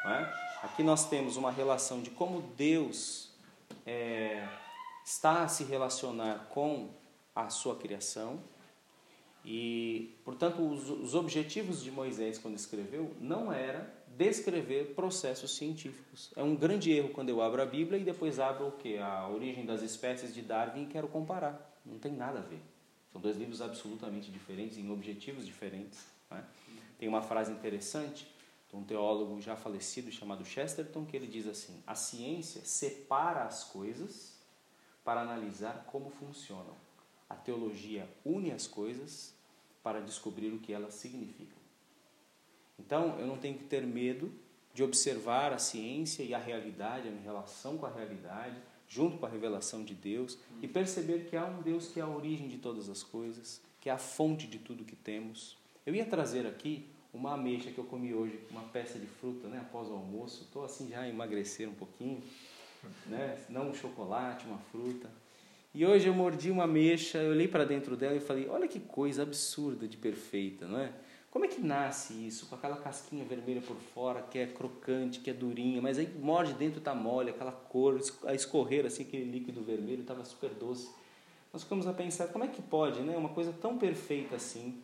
É? 0.05 0.65
Aqui 0.65 0.81
nós 0.81 1.09
temos 1.09 1.35
uma 1.35 1.51
relação 1.51 2.01
de 2.01 2.09
como 2.09 2.41
Deus 2.55 3.31
é, 3.85 4.47
está 5.03 5.43
a 5.43 5.47
se 5.49 5.65
relacionar 5.65 6.47
com 6.49 6.89
a 7.35 7.49
sua 7.49 7.75
criação. 7.75 8.39
E, 9.49 10.19
portanto, 10.25 10.61
os, 10.61 10.89
os 10.89 11.15
objetivos 11.15 11.81
de 11.81 11.89
Moisés 11.89 12.37
quando 12.37 12.57
escreveu 12.57 13.15
não 13.17 13.49
era 13.49 13.95
descrever 14.17 14.93
processos 14.93 15.55
científicos. 15.55 16.33
É 16.35 16.43
um 16.43 16.53
grande 16.53 16.91
erro 16.91 17.11
quando 17.13 17.29
eu 17.29 17.41
abro 17.41 17.61
a 17.61 17.65
Bíblia 17.65 17.97
e 17.97 18.03
depois 18.03 18.41
abro 18.41 18.67
o 18.67 18.71
que? 18.73 18.97
A 18.97 19.25
origem 19.29 19.65
das 19.65 19.81
espécies 19.81 20.33
de 20.33 20.41
Darwin 20.41 20.83
e 20.83 20.87
quero 20.87 21.07
comparar. 21.07 21.79
Não 21.85 21.97
tem 21.97 22.11
nada 22.11 22.39
a 22.39 22.41
ver. 22.41 22.59
São 23.09 23.21
dois 23.21 23.37
livros 23.37 23.61
absolutamente 23.61 24.29
diferentes, 24.29 24.77
em 24.77 24.91
objetivos 24.91 25.45
diferentes. 25.45 26.05
Né? 26.29 26.43
Tem 26.99 27.07
uma 27.07 27.21
frase 27.21 27.49
interessante 27.49 28.27
de 28.69 28.75
um 28.75 28.83
teólogo 28.83 29.39
já 29.39 29.55
falecido 29.55 30.11
chamado 30.11 30.43
Chesterton, 30.43 31.05
que 31.05 31.15
ele 31.15 31.25
diz 31.25 31.47
assim: 31.47 31.81
A 31.87 31.95
ciência 31.95 32.59
separa 32.65 33.43
as 33.43 33.63
coisas 33.63 34.37
para 35.05 35.21
analisar 35.21 35.85
como 35.89 36.09
funcionam. 36.09 36.75
A 37.29 37.35
teologia 37.35 38.09
une 38.25 38.51
as 38.51 38.67
coisas 38.67 39.36
para 39.87 40.01
descobrir 40.01 40.49
o 40.49 40.59
que 40.59 40.73
elas 40.73 40.95
significam. 40.95 41.57
Então, 42.77 43.17
eu 43.17 43.25
não 43.25 43.37
tenho 43.37 43.57
que 43.57 43.63
ter 43.63 43.87
medo 43.87 44.29
de 44.73 44.83
observar 44.83 45.53
a 45.53 45.57
ciência 45.57 46.23
e 46.23 46.33
a 46.33 46.37
realidade, 46.37 47.07
a 47.07 47.11
minha 47.11 47.23
relação 47.23 47.77
com 47.77 47.85
a 47.85 47.89
realidade, 47.89 48.57
junto 48.89 49.17
com 49.17 49.25
a 49.25 49.29
revelação 49.29 49.85
de 49.85 49.93
Deus, 49.93 50.37
e 50.61 50.67
perceber 50.67 51.29
que 51.29 51.37
há 51.37 51.45
um 51.45 51.61
Deus 51.61 51.87
que 51.87 52.01
é 52.01 52.03
a 52.03 52.07
origem 52.07 52.49
de 52.49 52.57
todas 52.57 52.89
as 52.89 53.01
coisas, 53.01 53.61
que 53.79 53.89
é 53.89 53.93
a 53.93 53.97
fonte 53.97 54.45
de 54.45 54.59
tudo 54.59 54.83
que 54.83 54.95
temos. 54.95 55.57
Eu 55.85 55.95
ia 55.95 56.05
trazer 56.05 56.45
aqui 56.45 56.85
uma 57.13 57.35
ameixa 57.35 57.71
que 57.71 57.77
eu 57.77 57.85
comi 57.85 58.13
hoje, 58.13 58.37
uma 58.51 58.63
peça 58.63 58.99
de 58.99 59.07
fruta, 59.07 59.47
né, 59.47 59.59
após 59.59 59.87
o 59.87 59.93
almoço. 59.93 60.43
Estou 60.43 60.65
assim 60.65 60.89
já 60.89 60.99
a 60.99 61.07
emagrecer 61.07 61.69
um 61.69 61.75
pouquinho, 61.75 62.21
né, 63.05 63.41
não 63.47 63.69
um 63.69 63.73
chocolate, 63.73 64.45
uma 64.47 64.59
fruta. 64.69 65.09
E 65.77 65.85
hoje 65.85 66.07
eu 66.07 66.13
mordi 66.15 66.49
uma 66.49 66.63
ameixa, 66.63 67.19
eu 67.19 67.29
olhei 67.29 67.47
para 67.47 67.63
dentro 67.63 67.95
dela 67.95 68.15
e 68.15 68.19
falei: 68.19 68.47
olha 68.49 68.67
que 68.67 68.79
coisa 68.79 69.21
absurda 69.21 69.87
de 69.87 69.95
perfeita, 69.95 70.67
não 70.67 70.79
é? 70.79 70.91
Como 71.29 71.45
é 71.45 71.47
que 71.47 71.61
nasce 71.61 72.13
isso? 72.13 72.47
Com 72.47 72.55
aquela 72.55 72.77
casquinha 72.77 73.23
vermelha 73.23 73.61
por 73.61 73.75
fora, 73.93 74.23
que 74.23 74.39
é 74.39 74.47
crocante, 74.47 75.19
que 75.19 75.29
é 75.29 75.33
durinha, 75.33 75.79
mas 75.79 75.99
aí 75.99 76.09
morde 76.19 76.53
dentro 76.53 76.79
está 76.79 76.95
mole, 76.95 77.29
aquela 77.29 77.51
cor, 77.51 78.01
a 78.25 78.33
escorrer 78.33 78.87
assim, 78.87 79.03
aquele 79.03 79.25
líquido 79.25 79.61
vermelho 79.61 80.01
estava 80.01 80.25
super 80.25 80.49
doce. 80.49 80.89
Nós 81.53 81.61
ficamos 81.61 81.85
a 81.85 81.93
pensar, 81.93 82.29
como 82.29 82.43
é 82.43 82.47
que 82.47 82.59
pode, 82.59 83.01
né? 83.01 83.15
Uma 83.15 83.29
coisa 83.29 83.53
tão 83.53 83.77
perfeita 83.77 84.35
assim. 84.35 84.81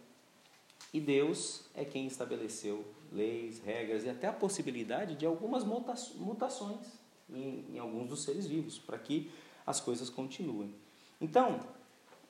E 0.93 0.99
Deus 0.99 1.65
é 1.73 1.83
quem 1.83 2.05
estabeleceu 2.05 2.85
leis, 3.11 3.59
regras 3.65 4.03
e 4.03 4.11
até 4.11 4.27
a 4.27 4.31
possibilidade 4.31 5.15
de 5.15 5.25
algumas 5.25 5.63
mutações 5.63 6.85
em, 7.27 7.65
em 7.73 7.79
alguns 7.79 8.09
dos 8.09 8.21
seres 8.21 8.45
vivos, 8.45 8.77
para 8.77 8.99
que 8.99 9.31
as 9.65 9.79
coisas 9.79 10.07
continuem. 10.07 10.82
Então, 11.23 11.61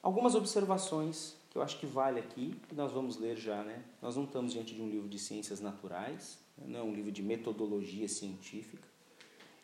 algumas 0.04 0.36
observações 0.36 1.36
que 1.50 1.58
eu 1.58 1.64
acho 1.64 1.80
que 1.80 1.86
vale 1.88 2.20
aqui, 2.20 2.56
que 2.70 2.76
nós 2.76 2.92
vamos 2.92 3.18
ler 3.18 3.36
já, 3.36 3.64
né? 3.64 3.84
Nós 4.00 4.16
não 4.16 4.24
estamos 4.24 4.54
diante 4.54 4.76
de 4.76 4.84
um 4.84 4.88
livro 4.88 5.10
de 5.10 5.18
ciências 5.18 5.60
naturais, 5.60 6.38
né? 6.56 6.66
não 6.68 6.80
é 6.80 6.84
um 6.84 6.94
livro 6.94 7.12
de 7.12 7.24
metodologia 7.24 8.08
científica, 8.08 8.88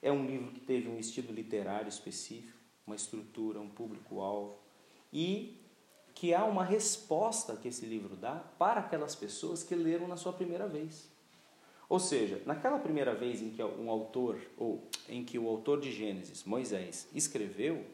é 0.01 0.11
um 0.11 0.25
livro 0.25 0.51
que 0.51 0.59
teve 0.59 0.89
um 0.89 0.97
estilo 0.97 1.31
literário 1.31 1.87
específico, 1.87 2.57
uma 2.87 2.95
estrutura, 2.95 3.59
um 3.59 3.69
público-alvo, 3.69 4.57
e 5.13 5.55
que 6.15 6.33
há 6.33 6.43
uma 6.43 6.65
resposta 6.65 7.55
que 7.55 7.67
esse 7.67 7.85
livro 7.85 8.15
dá 8.15 8.33
para 8.57 8.79
aquelas 8.79 9.13
pessoas 9.13 9.61
que 9.61 9.75
leram 9.75 10.07
na 10.07 10.17
sua 10.17 10.33
primeira 10.33 10.67
vez. 10.67 11.07
Ou 11.87 11.99
seja, 11.99 12.41
naquela 12.47 12.79
primeira 12.79 13.13
vez 13.13 13.43
em 13.43 13.51
que 13.51 13.61
um 13.61 13.91
autor, 13.91 14.39
ou 14.57 14.87
em 15.07 15.23
que 15.23 15.37
o 15.37 15.47
autor 15.47 15.79
de 15.79 15.91
Gênesis, 15.91 16.43
Moisés, 16.43 17.07
escreveu, 17.13 17.85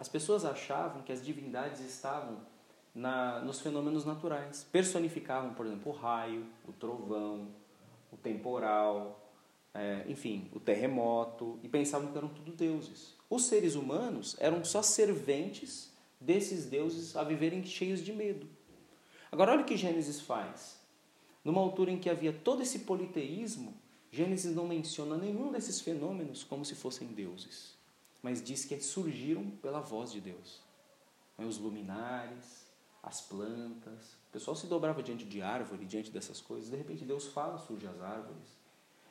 as 0.00 0.08
pessoas 0.08 0.46
achavam 0.46 1.02
que 1.02 1.12
as 1.12 1.22
divindades 1.22 1.80
estavam 1.80 2.38
na, 2.94 3.38
nos 3.40 3.60
fenômenos 3.60 4.06
naturais. 4.06 4.66
Personificavam, 4.72 5.52
por 5.52 5.66
exemplo, 5.66 5.92
o 5.92 5.94
raio, 5.94 6.46
o 6.66 6.72
trovão, 6.72 7.48
o 8.10 8.16
temporal, 8.16 9.30
é, 9.74 10.06
enfim, 10.08 10.50
o 10.54 10.58
terremoto, 10.58 11.58
e 11.62 11.68
pensavam 11.68 12.10
que 12.10 12.16
eram 12.16 12.30
tudo 12.30 12.50
deuses. 12.50 13.14
Os 13.28 13.44
seres 13.44 13.74
humanos 13.74 14.36
eram 14.40 14.64
só 14.64 14.80
serventes 14.80 15.92
desses 16.18 16.64
deuses 16.64 17.14
a 17.14 17.22
viverem 17.22 17.62
cheios 17.62 18.02
de 18.02 18.14
medo. 18.14 18.48
Agora, 19.30 19.52
olha 19.52 19.60
o 19.60 19.66
que 19.66 19.76
Gênesis 19.76 20.18
faz. 20.18 20.80
Numa 21.44 21.60
altura 21.60 21.90
em 21.90 21.98
que 21.98 22.08
havia 22.08 22.32
todo 22.32 22.62
esse 22.62 22.80
politeísmo, 22.80 23.74
Gênesis 24.10 24.56
não 24.56 24.66
menciona 24.66 25.18
nenhum 25.18 25.52
desses 25.52 25.78
fenômenos 25.78 26.42
como 26.42 26.64
se 26.64 26.74
fossem 26.74 27.08
deuses, 27.08 27.78
mas 28.22 28.42
diz 28.42 28.64
que 28.64 28.80
surgiram 28.80 29.50
pela 29.62 29.80
voz 29.80 30.12
de 30.12 30.20
Deus. 30.20 30.60
Os 31.38 31.58
luminares, 31.58 32.70
as 33.02 33.20
plantas. 33.20 34.14
O 34.28 34.32
pessoal 34.32 34.54
se 34.54 34.66
dobrava 34.66 35.02
diante 35.02 35.24
de 35.24 35.40
árvore, 35.40 35.86
diante 35.86 36.10
dessas 36.10 36.40
coisas. 36.40 36.70
De 36.70 36.76
repente 36.76 37.04
Deus 37.04 37.26
fala, 37.28 37.58
surge 37.58 37.86
as 37.86 38.00
árvores. 38.00 38.58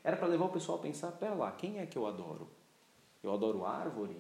Era 0.04 0.16
para 0.16 0.28
levar 0.28 0.46
o 0.46 0.51
pessoal 0.51 0.78
a 0.78 0.82
pensar: 0.82 1.12
pera 1.13 1.34
lá, 1.34 1.51
quem 1.51 1.80
é 1.80 1.86
que 1.86 1.98
eu 1.98 2.08
adoro? 2.08 2.48
Eu 3.22 3.34
adoro 3.34 3.66
árvore? 3.66 4.18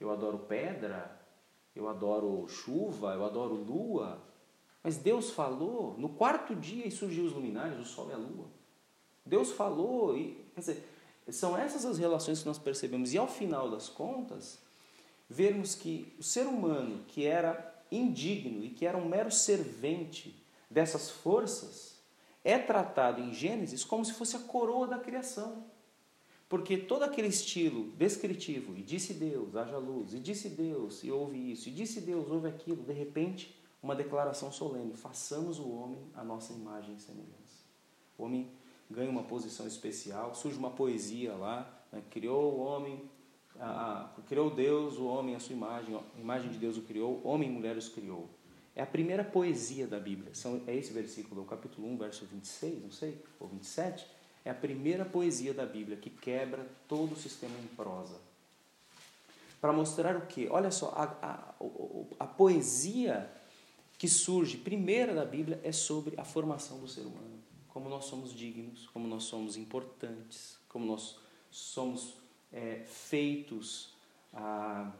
Eu 0.00 0.10
adoro 0.10 0.38
pedra? 0.40 1.20
Eu 1.74 1.88
adoro 1.88 2.48
chuva? 2.48 3.14
Eu 3.14 3.24
adoro 3.24 3.54
lua? 3.54 4.20
Mas 4.82 4.96
Deus 4.96 5.30
falou 5.30 5.96
no 5.96 6.08
quarto 6.08 6.56
dia 6.56 6.90
surgiu 6.90 7.24
os 7.24 7.32
luminares, 7.32 7.78
o 7.78 7.84
sol 7.84 8.10
e 8.10 8.12
a 8.12 8.16
lua. 8.16 8.46
Deus 9.24 9.52
falou 9.52 10.16
e 10.16 10.34
quer 10.54 10.60
dizer, 10.60 10.88
são 11.32 11.56
essas 11.56 11.84
as 11.84 11.98
relações 11.98 12.40
que 12.40 12.46
nós 12.46 12.58
percebemos 12.58 13.12
e 13.12 13.18
ao 13.18 13.28
final 13.28 13.70
das 13.70 13.88
contas 13.88 14.60
vermos 15.28 15.74
que 15.74 16.14
o 16.18 16.22
ser 16.22 16.46
humano 16.46 17.04
que 17.08 17.24
era 17.24 17.72
indigno 17.90 18.64
e 18.64 18.70
que 18.70 18.86
era 18.86 18.96
um 18.96 19.08
mero 19.08 19.30
servente 19.30 20.42
dessas 20.70 21.10
forças, 21.10 22.00
é 22.42 22.58
tratado 22.58 23.20
em 23.20 23.32
Gênesis 23.32 23.84
como 23.84 24.04
se 24.04 24.14
fosse 24.14 24.36
a 24.36 24.40
coroa 24.40 24.86
da 24.86 24.98
criação. 24.98 25.64
Porque 26.48 26.76
todo 26.76 27.02
aquele 27.02 27.28
estilo 27.28 27.92
descritivo, 27.92 28.76
e 28.76 28.82
disse 28.82 29.14
Deus, 29.14 29.56
haja 29.56 29.78
luz, 29.78 30.12
e 30.12 30.18
disse 30.18 30.50
Deus, 30.50 31.02
e 31.02 31.10
houve 31.10 31.52
isso, 31.52 31.68
e 31.68 31.72
disse 31.72 32.00
Deus, 32.00 32.30
houve 32.30 32.48
aquilo, 32.48 32.82
de 32.82 32.92
repente, 32.92 33.58
uma 33.82 33.94
declaração 33.94 34.52
solene: 34.52 34.94
façamos 34.94 35.58
o 35.58 35.70
homem 35.70 35.98
a 36.14 36.22
nossa 36.22 36.52
imagem 36.52 36.94
e 36.94 37.00
semelhança. 37.00 37.64
O 38.18 38.24
homem 38.24 38.50
ganha 38.92 39.10
uma 39.10 39.24
posição 39.24 39.66
especial, 39.66 40.34
surge 40.34 40.58
uma 40.58 40.70
poesia 40.70 41.32
lá, 41.34 41.68
né? 41.90 42.02
criou 42.10 42.54
o 42.54 42.60
homem 42.60 43.10
ah, 43.58 44.10
criou 44.26 44.50
Deus 44.50 44.96
o 44.96 45.06
homem 45.06 45.34
à 45.34 45.38
sua 45.38 45.54
imagem, 45.54 45.94
a 45.94 46.20
imagem 46.20 46.50
de 46.50 46.58
Deus 46.58 46.76
o 46.76 46.82
criou, 46.82 47.20
homem 47.24 47.48
e 47.48 47.52
mulher 47.52 47.76
os 47.76 47.88
criou. 47.88 48.28
É 48.74 48.82
a 48.82 48.86
primeira 48.86 49.22
poesia 49.22 49.86
da 49.86 50.00
Bíblia. 50.00 50.34
São, 50.34 50.62
é 50.66 50.74
esse 50.74 50.92
versículo, 50.92 51.42
o 51.42 51.44
capítulo 51.44 51.86
1, 51.88 51.98
verso 51.98 52.24
26, 52.24 52.82
não 52.82 52.90
sei, 52.90 53.22
ou 53.38 53.46
27. 53.46 54.06
É 54.44 54.50
a 54.50 54.54
primeira 54.54 55.04
poesia 55.04 55.52
da 55.52 55.66
Bíblia 55.66 55.96
que 55.96 56.10
quebra 56.10 56.66
todo 56.88 57.12
o 57.12 57.16
sistema 57.16 57.54
em 57.62 57.66
prosa. 57.76 58.18
para 59.60 59.72
mostrar 59.72 60.16
o 60.16 60.26
quê? 60.26 60.48
Olha 60.50 60.70
só, 60.70 60.88
a, 60.96 61.04
a, 61.22 61.54
a 62.18 62.26
poesia 62.26 63.30
que 63.96 64.08
surge 64.08 64.56
primeira 64.56 65.14
da 65.14 65.24
Bíblia 65.24 65.60
é 65.62 65.70
sobre 65.70 66.18
a 66.18 66.24
formação 66.24 66.80
do 66.80 66.88
ser 66.88 67.02
humano. 67.02 67.31
Como 67.72 67.88
nós 67.88 68.04
somos 68.04 68.34
dignos, 68.34 68.86
como 68.92 69.08
nós 69.08 69.24
somos 69.24 69.56
importantes, 69.56 70.58
como 70.68 70.84
nós 70.84 71.18
somos 71.50 72.18
é, 72.52 72.84
feitos 72.86 73.94
ah, 74.34 74.92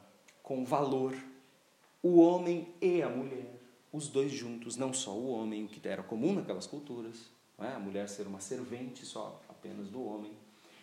com 0.43 0.65
valor. 0.65 1.15
O 2.03 2.19
homem 2.19 2.75
e 2.81 3.03
a 3.03 3.11
mulher, 3.11 3.61
os 3.93 4.09
dois 4.09 4.33
juntos, 4.33 4.77
não 4.77 4.93
só 4.93 5.13
o 5.13 5.31
homem, 5.31 5.65
o 5.65 5.69
que 5.69 5.87
era 5.87 6.03
comum 6.03 6.33
naquelas 6.33 6.67
culturas, 6.67 7.31
é? 7.59 7.69
a 7.69 7.79
mulher 7.79 8.09
ser 8.09 8.27
uma 8.27 8.41
servente 8.41 9.05
só 9.05 9.41
apenas 9.49 9.89
do 9.89 10.03
homem. 10.03 10.33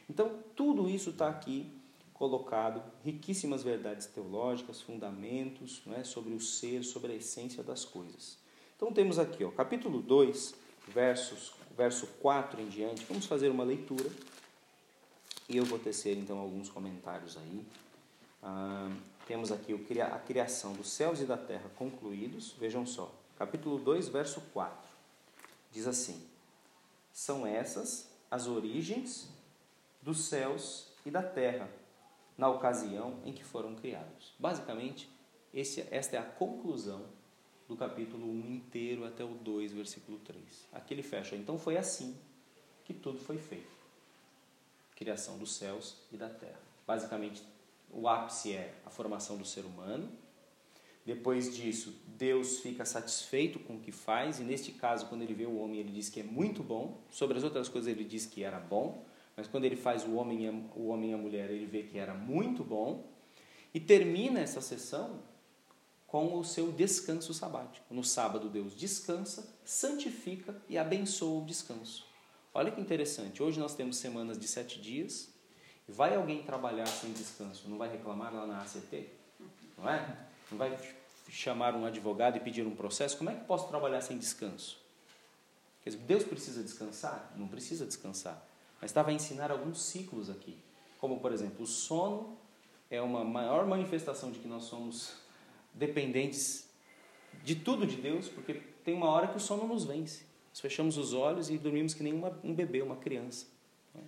Então, 0.08 0.39
tudo 0.55 0.88
isso 0.88 1.10
está 1.10 1.27
aqui 1.27 1.72
colocado 2.13 2.84
riquíssimas 3.03 3.63
verdades 3.63 4.05
teológicas, 4.05 4.81
fundamentos 4.81 5.81
é, 5.98 6.03
sobre 6.03 6.34
o 6.34 6.39
ser, 6.39 6.84
sobre 6.84 7.13
a 7.13 7.15
essência 7.15 7.63
das 7.63 7.84
coisas. 7.84 8.38
Então 8.75 8.91
temos 8.91 9.17
aqui, 9.17 9.43
ó, 9.43 9.51
capítulo 9.51 10.01
2, 10.01 10.53
versos, 10.89 11.53
verso 11.79 12.07
4 12.21 12.59
em 12.62 12.67
diante, 12.67 13.05
vamos 13.05 13.25
fazer 13.25 13.48
uma 13.48 13.63
leitura 13.63 14.12
e 15.48 15.55
eu 15.55 15.63
vou 15.63 15.79
tecer 15.79 16.17
então 16.17 16.38
alguns 16.38 16.67
comentários 16.67 17.38
aí. 17.38 17.65
Ah, 18.43 18.91
temos 19.25 19.50
aqui 19.50 19.74
a 20.01 20.19
criação 20.19 20.74
dos 20.74 20.89
céus 20.89 21.21
e 21.21 21.25
da 21.25 21.38
terra 21.38 21.71
concluídos, 21.77 22.51
vejam 22.59 22.86
só, 22.86 23.09
capítulo 23.38 23.79
2, 23.79 24.09
verso 24.09 24.41
4, 24.51 24.77
diz 25.71 25.88
assim: 25.88 26.21
São 27.13 27.48
essas 27.48 28.09
as 28.29 28.45
origens 28.45 29.29
dos 30.01 30.25
céus 30.25 30.88
e 31.05 31.09
da 31.09 31.24
terra 31.24 31.69
na 32.38 32.50
ocasião 32.50 33.21
em 33.24 33.31
que 33.31 33.43
foram 33.45 33.74
criados. 33.75 34.33
Basicamente, 34.38 35.09
esse, 35.53 35.88
esta 35.91 36.17
é 36.17 36.19
a 36.19 36.24
conclusão 36.24 37.05
do 37.69 37.77
capítulo 37.77 38.25
1 38.25 38.55
inteiro 38.55 39.05
até 39.05 39.23
o 39.23 39.35
2, 39.35 39.71
versículo 39.73 40.17
3. 40.25 40.41
Aqui 40.73 40.95
ele 40.95 41.03
fecha. 41.03 41.35
Então 41.35 41.59
foi 41.59 41.77
assim 41.77 42.17
que 42.83 42.93
tudo 42.93 43.19
foi 43.19 43.38
feito: 43.38 43.69
criação 44.95 45.38
dos 45.38 45.55
céus 45.55 45.95
e 46.11 46.17
da 46.17 46.27
terra. 46.27 46.59
Basicamente, 46.88 47.43
o 47.91 48.07
ápice 48.07 48.53
é 48.53 48.73
a 48.83 48.89
formação 48.89 49.38
do 49.38 49.45
ser 49.45 49.63
humano. 49.63 50.09
Depois 51.05 51.55
disso, 51.55 51.95
Deus 52.17 52.59
fica 52.59 52.83
satisfeito 52.85 53.59
com 53.59 53.75
o 53.75 53.79
que 53.79 53.91
faz, 53.91 54.39
e 54.39 54.43
neste 54.43 54.71
caso, 54.71 55.05
quando 55.05 55.21
ele 55.21 55.33
vê 55.33 55.45
o 55.45 55.57
homem, 55.57 55.79
ele 55.79 55.91
diz 55.91 56.09
que 56.09 56.19
é 56.19 56.23
muito 56.23 56.61
bom. 56.61 56.99
Sobre 57.09 57.38
as 57.38 57.43
outras 57.43 57.69
coisas, 57.69 57.89
ele 57.91 58.03
diz 58.03 58.25
que 58.25 58.43
era 58.43 58.59
bom. 58.59 59.05
Mas 59.38 59.47
quando 59.47 59.65
ele 59.65 59.75
faz 59.75 60.03
o 60.03 60.15
homem, 60.15 60.45
e 60.45 60.47
a, 60.47 60.51
o 60.75 60.88
homem 60.88 61.11
e 61.11 61.13
a 61.13 61.17
mulher, 61.17 61.49
ele 61.49 61.65
vê 61.65 61.83
que 61.83 61.97
era 61.97 62.13
muito 62.13 62.63
bom. 62.63 63.07
E 63.73 63.79
termina 63.79 64.39
essa 64.39 64.59
sessão 64.59 65.21
com 66.10 66.38
o 66.38 66.44
seu 66.44 66.72
descanso 66.72 67.34
sabático. 67.34 67.86
No 67.94 68.04
sábado, 68.04 68.50
Deus 68.50 68.75
descansa, 68.75 69.48
santifica 69.63 70.56
e 70.68 70.78
abençoa 70.78 71.42
o 71.42 71.46
descanso. 71.46 72.06
Olha 72.54 72.72
que 72.72 72.82
interessante. 72.82 73.42
Hoje 73.42 73.60
nós 73.60 73.75
temos 73.75 73.98
semanas 73.98 74.38
de 74.38 74.48
sete 74.48 74.82
dias. 74.82 75.30
Vai 75.88 76.16
alguém 76.16 76.44
trabalhar 76.44 76.88
sem 76.88 77.13
descanso? 77.13 77.70
Não 77.70 77.78
vai 77.78 77.89
reclamar 77.89 78.34
lá 78.34 78.46
na 78.46 78.62
ACT? 78.62 79.08
Não 79.78 79.89
é? 79.89 80.18
Não 80.51 80.58
vai 80.58 80.78
chamar 81.30 81.75
um 81.75 81.86
advogado 81.86 82.38
e 82.38 82.39
pedir 82.39 82.66
um 82.66 82.75
processo? 82.75 83.18
Como 83.18 83.30
é 83.30 83.36
que 83.36 83.46
posso 83.46 83.68
trabalhar 83.68 84.01
sem 84.01 84.18
descanso? 84.18 84.78
Quer 85.84 85.92
dizer, 85.92 86.01
Deus 86.04 86.24
precisa 86.24 86.63
descansar? 86.63 87.32
Não 87.38 87.48
precisa 87.48 87.86
descansar 87.86 88.50
mas 88.82 88.92
estava 88.92 89.10
a 89.10 89.13
ensinar 89.13 89.51
alguns 89.51 89.82
ciclos 89.82 90.30
aqui. 90.30 90.58
Como, 91.00 91.20
por 91.20 91.32
exemplo, 91.32 91.63
o 91.63 91.68
sono 91.68 92.38
é 92.89 93.01
uma 93.01 93.24
maior 93.24 93.66
manifestação 93.66 94.32
de 94.32 94.39
que 94.39 94.48
nós 94.48 94.63
somos 94.63 95.13
dependentes 95.73 96.69
de 97.43 97.55
tudo 97.55 97.85
de 97.85 97.95
Deus, 97.95 98.27
porque 98.27 98.53
tem 98.83 98.93
uma 98.93 99.07
hora 99.07 99.27
que 99.27 99.38
o 99.38 99.39
sono 99.39 99.67
nos 99.67 99.85
vence. 99.85 100.25
Nós 100.49 100.59
fechamos 100.59 100.97
os 100.97 101.13
olhos 101.13 101.49
e 101.49 101.57
dormimos 101.57 101.93
que 101.93 102.03
nem 102.03 102.13
uma, 102.13 102.38
um 102.43 102.53
bebê, 102.53 102.82
uma 102.82 102.95
criança. 102.95 103.45
Né? 103.93 104.01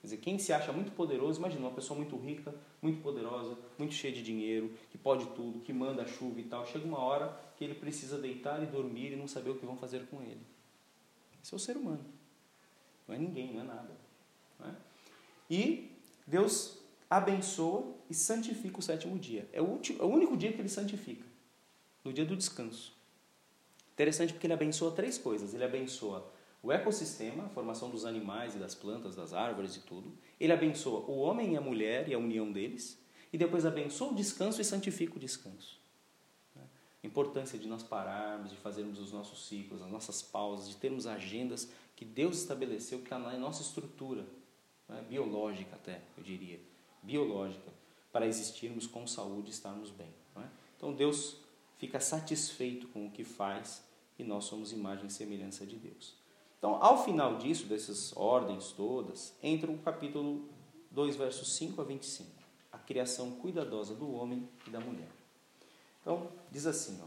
Quer 0.00 0.06
dizer, 0.06 0.16
quem 0.18 0.38
se 0.38 0.52
acha 0.52 0.72
muito 0.72 0.92
poderoso, 0.92 1.38
imagina 1.38 1.62
uma 1.62 1.74
pessoa 1.74 1.98
muito 1.98 2.16
rica, 2.16 2.54
muito 2.82 3.00
poderosa, 3.00 3.56
muito 3.78 3.94
cheia 3.94 4.12
de 4.12 4.22
dinheiro, 4.22 4.72
que 4.90 4.98
pode 4.98 5.26
tudo, 5.28 5.60
que 5.60 5.72
manda 5.72 6.02
a 6.02 6.06
chuva 6.06 6.40
e 6.40 6.44
tal. 6.44 6.66
Chega 6.66 6.84
uma 6.84 6.98
hora 6.98 7.38
que 7.56 7.64
ele 7.64 7.74
precisa 7.74 8.18
deitar 8.18 8.62
e 8.62 8.66
dormir 8.66 9.12
e 9.12 9.16
não 9.16 9.28
saber 9.28 9.50
o 9.50 9.54
que 9.56 9.64
vão 9.64 9.76
fazer 9.76 10.06
com 10.06 10.20
ele. 10.22 10.40
Esse 11.42 11.54
é 11.54 11.56
o 11.56 11.60
ser 11.60 11.76
humano. 11.76 12.04
Não 13.06 13.14
é 13.14 13.18
ninguém, 13.18 13.52
não 13.52 13.60
é 13.60 13.64
nada. 13.64 13.96
Né? 14.58 14.74
E 15.50 15.92
Deus 16.26 16.78
abençoa 17.08 17.93
e 18.08 18.14
santifica 18.14 18.78
o 18.78 18.82
sétimo 18.82 19.18
dia. 19.18 19.48
É 19.52 19.60
o, 19.60 19.64
último, 19.64 20.00
é 20.00 20.04
o 20.04 20.08
único 20.08 20.36
dia 20.36 20.52
que 20.52 20.60
ele 20.60 20.68
santifica, 20.68 21.26
no 22.04 22.12
dia 22.12 22.24
do 22.24 22.36
descanso. 22.36 22.94
Interessante 23.92 24.32
porque 24.32 24.46
ele 24.46 24.54
abençoa 24.54 24.90
três 24.90 25.16
coisas. 25.16 25.54
Ele 25.54 25.64
abençoa 25.64 26.28
o 26.62 26.72
ecossistema, 26.72 27.44
a 27.44 27.48
formação 27.48 27.90
dos 27.90 28.04
animais 28.04 28.54
e 28.54 28.58
das 28.58 28.74
plantas, 28.74 29.14
das 29.14 29.32
árvores 29.32 29.76
e 29.76 29.80
tudo. 29.80 30.12
Ele 30.40 30.52
abençoa 30.52 31.00
o 31.08 31.18
homem 31.18 31.52
e 31.54 31.56
a 31.56 31.60
mulher 31.60 32.08
e 32.08 32.14
a 32.14 32.18
união 32.18 32.50
deles. 32.50 32.98
E 33.32 33.38
depois 33.38 33.64
abençoa 33.64 34.12
o 34.12 34.14
descanso 34.14 34.60
e 34.60 34.64
santifica 34.64 35.16
o 35.16 35.20
descanso. 35.20 35.80
A 36.56 37.06
importância 37.06 37.58
de 37.58 37.68
nós 37.68 37.82
pararmos, 37.82 38.50
de 38.50 38.56
fazermos 38.56 38.98
os 38.98 39.12
nossos 39.12 39.46
ciclos, 39.46 39.82
as 39.82 39.90
nossas 39.90 40.22
pausas, 40.22 40.68
de 40.68 40.76
termos 40.76 41.06
agendas 41.06 41.70
que 41.94 42.04
Deus 42.04 42.38
estabeleceu 42.38 42.98
que 42.98 43.04
está 43.04 43.18
na 43.18 43.36
nossa 43.38 43.62
estrutura 43.62 44.24
né? 44.88 45.04
biológica 45.08 45.76
até, 45.76 46.00
eu 46.16 46.22
diria, 46.22 46.58
biológica, 47.02 47.70
para 48.14 48.28
existirmos 48.28 48.86
com 48.86 49.08
saúde 49.08 49.48
e 49.48 49.50
estarmos 49.50 49.90
bem. 49.90 50.06
É? 50.36 50.44
Então 50.76 50.94
Deus 50.94 51.38
fica 51.78 51.98
satisfeito 51.98 52.86
com 52.86 53.06
o 53.06 53.10
que 53.10 53.24
faz 53.24 53.82
e 54.16 54.22
nós 54.22 54.44
somos 54.44 54.70
imagem 54.70 55.08
e 55.08 55.10
semelhança 55.10 55.66
de 55.66 55.74
Deus. 55.74 56.14
Então, 56.56 56.76
ao 56.80 57.04
final 57.04 57.38
disso, 57.38 57.66
dessas 57.66 58.16
ordens 58.16 58.70
todas, 58.70 59.34
entra 59.42 59.68
o 59.68 59.78
capítulo 59.78 60.48
2, 60.92 61.16
versos 61.16 61.56
5 61.56 61.80
a 61.80 61.84
25, 61.84 62.30
a 62.70 62.78
criação 62.78 63.32
cuidadosa 63.32 63.96
do 63.96 64.08
homem 64.12 64.48
e 64.64 64.70
da 64.70 64.78
mulher. 64.78 65.10
Então, 66.00 66.28
diz 66.52 66.66
assim, 66.66 67.00
ó, 67.02 67.06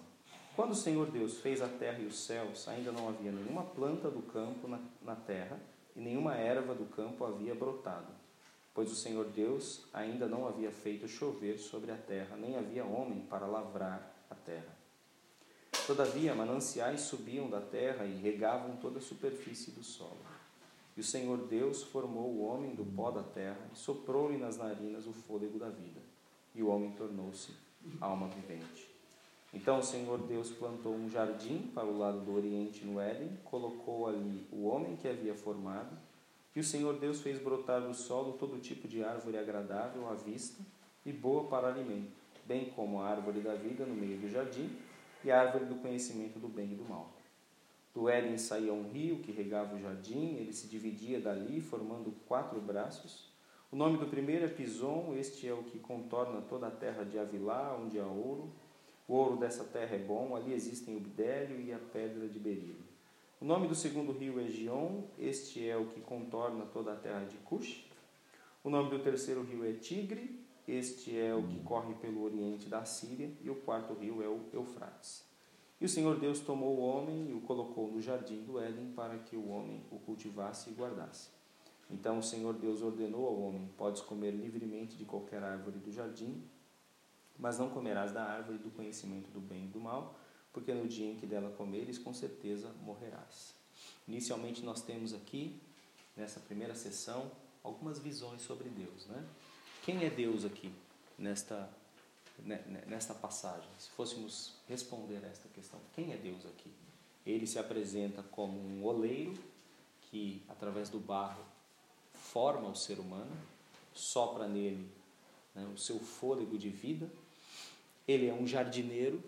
quando 0.58 0.72
o 0.72 0.76
Senhor 0.76 1.10
Deus 1.10 1.38
fez 1.38 1.62
a 1.62 1.70
terra 1.70 2.00
e 2.00 2.06
os 2.06 2.20
céus, 2.20 2.67
ainda 2.67 2.91
não 2.91 3.08
havia 3.08 3.32
nenhuma 3.32 3.63
planta 3.63 4.12
do 4.12 4.22
campo 4.24 4.67
na, 4.67 4.82
na 5.02 5.15
terra, 5.15 5.58
e 5.96 6.02
nenhuma 6.02 6.36
erva 6.36 6.76
do 6.76 6.86
campo 6.86 7.24
havia 7.24 7.56
brotado, 7.56 8.12
pois 8.78 8.92
o 8.92 8.96
Senhor 8.96 9.26
Deus 9.26 9.88
ainda 9.92 10.28
não 10.28 10.48
havia 10.48 10.72
feito 10.72 11.08
chover 11.08 11.58
sobre 11.58 11.90
a 11.90 11.98
terra, 11.98 12.38
nem 12.38 12.56
havia 12.56 12.86
homem 12.86 13.22
para 13.22 13.48
lavrar 13.48 14.16
a 14.30 14.36
terra. 14.36 14.78
Todavia, 15.88 16.36
mananciais 16.36 17.02
subiam 17.02 17.50
da 17.50 17.60
terra 17.60 18.06
e 18.06 18.13
regavam 18.18 18.78
toda 18.78 19.00
a 19.00 19.02
superfície 19.02 19.72
do 19.72 19.84
solo. 19.84 20.22
E 20.96 21.00
o 21.00 21.04
Senhor 21.04 21.48
Deus 21.48 21.82
formou 21.82 22.30
o 22.30 22.46
homem 22.46 22.76
do 22.76 22.86
pó 22.86 23.10
da 23.10 23.24
terra 23.24 23.68
e 23.74 23.76
soprou-lhe 23.76 24.38
nas 24.38 24.58
narinas 24.58 25.08
o 25.08 25.12
fôlego 25.12 25.58
da 25.58 25.70
vida. 25.70 26.00
E 26.54 26.62
o 26.62 26.68
homem 26.68 26.92
tornou-se 26.92 27.54
alma 28.00 28.28
vivente. 28.28 28.88
Então 29.52 29.80
o 29.80 29.84
Senhor 29.84 30.20
Deus 30.20 30.52
plantou 30.52 30.94
um 30.94 31.10
jardim 31.10 31.72
para 31.74 31.88
o 31.88 31.98
lado 31.98 32.20
do 32.20 32.36
oriente 32.36 32.86
no 32.86 33.00
Éden, 33.00 33.40
colocou 33.44 34.08
ali 34.08 34.46
o 34.52 34.68
homem 34.68 34.96
que 34.96 35.08
havia 35.08 35.34
formado, 35.34 35.98
e 36.58 36.60
o 36.60 36.63
Senhor 36.63 36.98
Deus 36.98 37.22
fez 37.22 37.38
brotar 37.38 37.82
do 37.82 37.93
solo 37.93 38.34
todo 38.34 38.58
tipo 38.58 38.88
de 38.88 39.04
árvore 39.04 39.38
agradável 39.38 40.10
à 40.10 40.15
vista 40.15 40.63
e 41.06 41.13
boa 41.13 41.43
para 41.43 41.67
alimento, 41.67 42.17
bem 42.48 42.72
como 42.72 43.00
a 43.00 43.08
árvore 43.08 43.41
da 43.41 43.54
vida 43.54 43.86
no 43.86 43.93
meio 43.93 44.17
do 44.17 44.28
jardim 44.28 44.67
e 45.24 45.30
a 45.30 45.39
árvore 45.39 45.65
do 45.65 45.76
conhecimento 45.76 46.39
do 46.39 46.48
bem 46.48 46.72
e 46.72 46.76
do 46.76 46.84
mal. 46.84 47.12
Do 47.93 48.10
Éden 48.10 48.39
saía 48.39 48.74
um 48.74 48.89
rio 48.89 49.20
que 49.20 49.32
regava 49.32 49.76
o 49.76 49.80
jardim, 49.80 50.34
ele 50.34 50.52
se 50.52 50.65
dividia 50.65 51.22
dali, 51.22 51.62
formando 51.62 52.12
quatro 52.28 52.60
braços. 52.60 53.32
O 53.72 53.76
nome 53.76 54.00
do 54.00 54.08
primeiro 54.08 54.46
é 54.46 54.50
Pison, 54.50 55.13
este 55.15 55.48
é 55.48 55.54
o 55.54 55.62
que 55.62 55.78
contorna 55.78 56.41
toda 56.41 56.70
a 56.70 56.72
terra 56.72 57.04
de 57.04 57.20
Avilá, 57.20 57.78
onde 57.80 58.00
há 58.00 58.08
ouro, 58.08 58.52
o 59.08 59.13
ouro 59.13 59.38
dessa 59.38 59.63
terra 59.63 59.96
é 59.96 60.00
bom, 60.00 60.36
ali 60.36 60.54
existem 60.54 60.98
o 60.98 61.00
bidélio 61.00 61.62
e 61.62 61.72
a 61.72 61.78
pedra 61.78 62.28
de 62.28 62.39
berilo. 62.39 62.87
O 63.39 63.45
nome 63.45 63.67
do 63.67 63.76
segundo 63.76 64.12
rio 64.12 64.39
é 64.39 64.47
Gion, 64.50 65.04
este 65.19 65.69
é 65.69 65.78
o 65.78 65.86
que 65.86 66.02
contorna 66.02 66.65
toda 66.65 66.93
a 66.93 66.95
terra 66.95 67.23
de 67.23 67.38
Cush. 67.38 67.86
O 68.63 68.69
nome 68.69 68.89
do 68.89 68.97
terceiro 68.97 69.43
rio 69.43 69.63
é 69.63 69.73
Tigre, 69.73 70.43
este 70.67 71.15
é 71.15 71.36
o 71.36 71.43
que 71.43 71.60
corre 71.60 71.93
pelo 71.93 72.23
oriente 72.23 72.67
da 72.67 72.84
Síria. 72.84 73.32
E 73.43 73.50
o 73.52 73.56
quarto 73.56 73.93
rio 73.93 74.23
é 74.23 74.28
o 74.28 74.41
Eufrates. 74.52 75.23
E 75.80 75.86
o 75.86 75.89
Senhor 75.89 76.19
Deus 76.19 76.39
tomou 76.39 76.78
o 76.78 76.82
homem 76.82 77.30
e 77.30 77.34
o 77.34 77.41
colocou 77.41 77.91
no 77.91 78.02
jardim 78.02 78.43
do 78.43 78.60
Éden 78.60 78.91
para 78.95 79.19
que 79.19 79.36
o 79.36 79.50
homem 79.50 79.84
o 79.91 80.00
cultivasse 80.00 80.71
e 80.71 80.73
guardasse. 80.73 81.30
Então 81.91 82.17
o 82.17 82.23
Senhor 82.23 82.56
Deus 82.56 82.82
ordenou 82.82 83.28
ao 83.28 83.39
homem: 83.39 83.69
Podes 83.78 84.02
comer 84.02 84.32
livremente 84.32 84.97
de 84.97 85.06
qualquer 85.06 85.43
árvore 85.43 85.78
do 85.78 85.91
jardim, 85.91 86.43
mas 87.38 87.60
não 87.60 87.69
comerás 87.69 88.12
da 88.12 88.23
árvore 88.23 88.58
do 88.58 88.71
conhecimento 88.71 89.30
do 89.30 89.39
bem 89.39 89.65
e 89.65 89.67
do 89.67 89.80
mal, 89.80 90.15
porque 90.58 90.74
no 90.74 90.88
dia 90.88 91.12
em 91.12 91.15
que 91.15 91.28
dela 91.28 91.52
comeres, 91.56 92.00
com 92.00 92.12
certeza 92.15 92.67
morrerás. 92.84 93.54
Inicialmente, 94.08 94.63
nós 94.63 94.82
temos 94.82 95.13
aqui, 95.13 95.56
nessa 96.15 96.39
primeira 96.39 96.74
sessão, 96.74 97.32
algumas 97.63 98.00
visões 98.00 98.41
sobre 98.41 98.67
Deus. 98.70 99.06
Né? 99.06 99.24
Quem 99.84 100.04
é 100.04 100.10
Deus 100.10 100.43
aqui, 100.43 100.74
nesta 101.15 101.70
ne- 102.39 102.58
ne- 102.65 102.86
nesta 102.88 103.13
passagem, 103.13 103.70
se 103.78 103.89
fôssemos 103.91 104.54
responder 104.67 105.24
a 105.24 105.28
esta 105.28 105.48
questão, 105.50 105.80
quem 105.93 106.12
é 106.12 106.17
Deus 106.17 106.43
aqui? 106.48 106.72
Ele 107.24 107.46
se 107.46 107.60
apresenta 107.60 108.24
como 108.24 108.58
um 108.60 108.84
oleiro 108.84 109.38
que, 110.10 110.41
através 110.50 110.89
do 110.89 111.00
barro, 111.00 111.46
forma 112.15 112.67
o 112.67 112.76
ser 112.76 112.98
humano, 113.00 113.36
sopra 113.93 114.48
nele 114.48 114.89
né, 115.54 115.70
o 115.72 115.78
seu 115.78 116.00
fôlego 116.00 116.58
de 116.58 116.70
vida. 116.70 117.08
Ele 118.08 118.28
é 118.28 118.34
um 118.34 118.48
jardineiro 118.48 119.22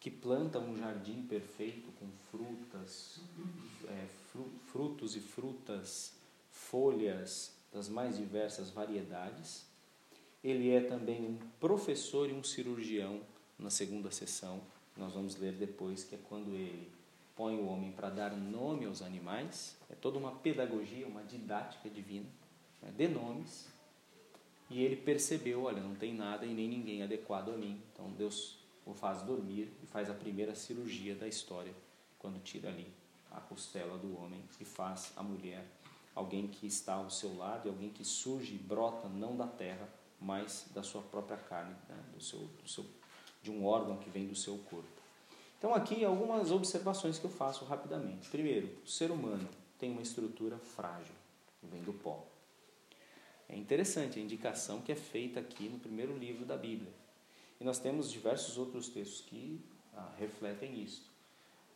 que 0.00 0.10
planta 0.10 0.58
um 0.58 0.76
jardim 0.76 1.22
perfeito 1.22 1.90
com 1.98 2.06
frutas, 2.30 3.20
é, 3.88 4.06
fru- 4.30 4.50
frutos 4.66 5.16
e 5.16 5.20
frutas, 5.20 6.12
folhas 6.50 7.54
das 7.72 7.88
mais 7.88 8.16
diversas 8.16 8.70
variedades. 8.70 9.66
Ele 10.44 10.70
é 10.70 10.80
também 10.80 11.20
um 11.24 11.38
professor 11.58 12.28
e 12.30 12.32
um 12.32 12.44
cirurgião 12.44 13.20
na 13.58 13.70
segunda 13.70 14.10
sessão. 14.10 14.60
Nós 14.96 15.12
vamos 15.12 15.36
ler 15.36 15.52
depois 15.52 16.04
que 16.04 16.14
é 16.14 16.18
quando 16.28 16.54
ele 16.54 16.88
põe 17.34 17.56
o 17.56 17.66
homem 17.66 17.90
para 17.92 18.08
dar 18.08 18.36
nome 18.36 18.86
aos 18.86 19.02
animais. 19.02 19.76
É 19.90 19.94
toda 19.94 20.18
uma 20.18 20.32
pedagogia, 20.32 21.06
uma 21.06 21.22
didática 21.22 21.90
divina, 21.90 22.26
né, 22.80 22.92
de 22.96 23.08
nomes. 23.08 23.66
E 24.70 24.82
ele 24.82 24.96
percebeu, 24.96 25.62
olha, 25.64 25.82
não 25.82 25.94
tem 25.94 26.14
nada 26.14 26.46
e 26.46 26.54
nem 26.54 26.68
ninguém 26.68 27.02
adequado 27.02 27.50
a 27.50 27.56
mim. 27.56 27.80
Então 27.92 28.10
Deus 28.12 28.58
o 28.86 28.94
faz 28.94 29.20
dormir 29.22 29.76
e 29.82 29.86
faz 29.86 30.08
a 30.08 30.14
primeira 30.14 30.54
cirurgia 30.54 31.14
da 31.14 31.26
história, 31.26 31.74
quando 32.18 32.42
tira 32.42 32.68
ali 32.68 32.90
a 33.30 33.40
costela 33.40 33.98
do 33.98 34.16
homem 34.16 34.42
e 34.60 34.64
faz 34.64 35.12
a 35.16 35.22
mulher 35.22 35.66
alguém 36.14 36.46
que 36.46 36.66
está 36.66 36.94
ao 36.94 37.10
seu 37.10 37.36
lado 37.36 37.66
e 37.66 37.68
alguém 37.68 37.90
que 37.90 38.04
surge 38.04 38.54
e 38.54 38.58
brota 38.58 39.08
não 39.08 39.36
da 39.36 39.46
terra, 39.46 39.86
mas 40.18 40.66
da 40.72 40.82
sua 40.82 41.02
própria 41.02 41.36
carne, 41.36 41.74
né? 41.88 42.02
do 42.14 42.22
seu, 42.22 42.38
do 42.40 42.68
seu, 42.68 42.86
de 43.42 43.50
um 43.50 43.66
órgão 43.66 43.98
que 43.98 44.08
vem 44.08 44.26
do 44.26 44.34
seu 44.34 44.56
corpo. 44.70 44.88
Então 45.58 45.74
aqui 45.74 46.04
algumas 46.04 46.50
observações 46.50 47.18
que 47.18 47.26
eu 47.26 47.30
faço 47.30 47.64
rapidamente. 47.66 48.30
Primeiro, 48.30 48.70
o 48.84 48.88
ser 48.88 49.10
humano 49.10 49.46
tem 49.78 49.90
uma 49.90 50.00
estrutura 50.00 50.58
frágil, 50.58 51.14
vem 51.62 51.82
do 51.82 51.92
pó. 51.92 52.24
É 53.48 53.56
interessante 53.56 54.18
a 54.18 54.22
indicação 54.22 54.80
que 54.80 54.90
é 54.90 54.96
feita 54.96 55.40
aqui 55.40 55.68
no 55.68 55.78
primeiro 55.78 56.16
livro 56.16 56.44
da 56.44 56.56
Bíblia. 56.56 56.92
E 57.60 57.64
nós 57.64 57.78
temos 57.78 58.10
diversos 58.10 58.58
outros 58.58 58.88
textos 58.88 59.20
que 59.22 59.60
ah, 59.94 60.12
refletem 60.18 60.82
isso. 60.82 61.10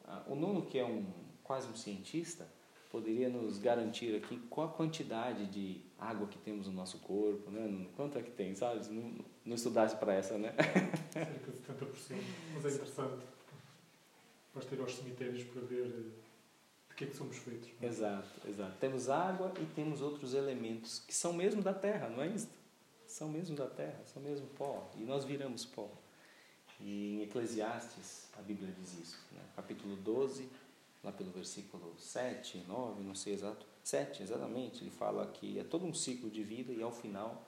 Ah, 0.06 0.22
o 0.26 0.34
Nuno, 0.34 0.66
que 0.66 0.78
é 0.78 0.84
um 0.84 1.06
quase 1.42 1.68
um 1.68 1.74
cientista, 1.74 2.46
poderia 2.90 3.28
nos 3.28 3.58
garantir 3.58 4.14
aqui 4.14 4.38
qual 4.50 4.68
a 4.68 4.72
quantidade 4.72 5.46
de 5.46 5.80
água 5.98 6.26
que 6.26 6.38
temos 6.38 6.66
no 6.66 6.72
nosso 6.72 6.98
corpo, 6.98 7.50
né? 7.50 7.66
Nuno? 7.66 7.88
Quanto 7.96 8.18
é 8.18 8.22
que 8.22 8.30
tem, 8.30 8.54
sabe? 8.54 8.86
Não, 8.88 9.24
não 9.44 9.54
estudasse 9.54 9.96
para 9.96 10.14
essa, 10.14 10.36
né? 10.38 10.54
Cerca 11.12 11.50
de 11.50 11.58
70%. 11.58 12.22
Mas 12.54 12.64
é 12.66 12.68
interessante. 12.68 13.26
Basta 14.54 14.74
ir 14.74 14.80
aos 14.80 14.94
cemitérios 14.94 15.44
para 15.44 15.62
ver 15.62 15.86
eh, 15.86 16.30
de 16.90 16.96
que 17.00 17.04
é 17.04 17.06
que 17.06 17.16
somos 17.16 17.38
feitos. 17.38 17.70
é? 17.80 17.86
Exato, 17.86 18.28
exato. 18.46 18.76
Temos 18.78 19.08
água 19.08 19.52
e 19.58 19.64
temos 19.74 20.02
outros 20.02 20.34
elementos 20.34 20.98
que 20.98 21.14
são 21.14 21.32
mesmo 21.32 21.62
da 21.62 21.72
terra, 21.72 22.10
não 22.10 22.22
é 22.22 22.26
isso? 22.28 22.48
São 23.10 23.28
mesmo 23.28 23.56
da 23.56 23.66
terra, 23.66 24.00
são 24.06 24.22
mesmo 24.22 24.46
pó. 24.56 24.88
E 24.96 25.00
nós 25.00 25.24
viramos 25.24 25.66
pó. 25.66 25.90
E 26.78 27.16
em 27.16 27.22
Eclesiastes 27.22 28.28
a 28.38 28.40
Bíblia 28.40 28.72
diz 28.78 29.00
isso. 29.00 29.18
Né? 29.32 29.42
Capítulo 29.56 29.96
12, 29.96 30.48
lá 31.02 31.10
pelo 31.10 31.32
versículo 31.32 31.92
7, 31.98 32.58
9, 32.68 33.02
não 33.02 33.16
sei 33.16 33.34
exato. 33.34 33.66
7, 33.82 34.22
exatamente. 34.22 34.84
Ele 34.84 34.92
fala 34.92 35.26
que 35.26 35.58
é 35.58 35.64
todo 35.64 35.84
um 35.84 35.92
ciclo 35.92 36.30
de 36.30 36.44
vida 36.44 36.72
e 36.72 36.80
ao 36.80 36.92
final 36.92 37.42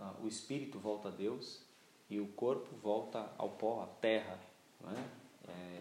ah, 0.00 0.14
o 0.22 0.26
espírito 0.26 0.78
volta 0.78 1.08
a 1.08 1.10
Deus 1.12 1.60
e 2.08 2.18
o 2.18 2.28
corpo 2.28 2.74
volta 2.76 3.30
ao 3.36 3.50
pó, 3.50 3.82
à 3.82 3.86
terra. 4.00 4.40
Não 4.80 4.90
é? 4.92 5.08
É, 5.46 5.80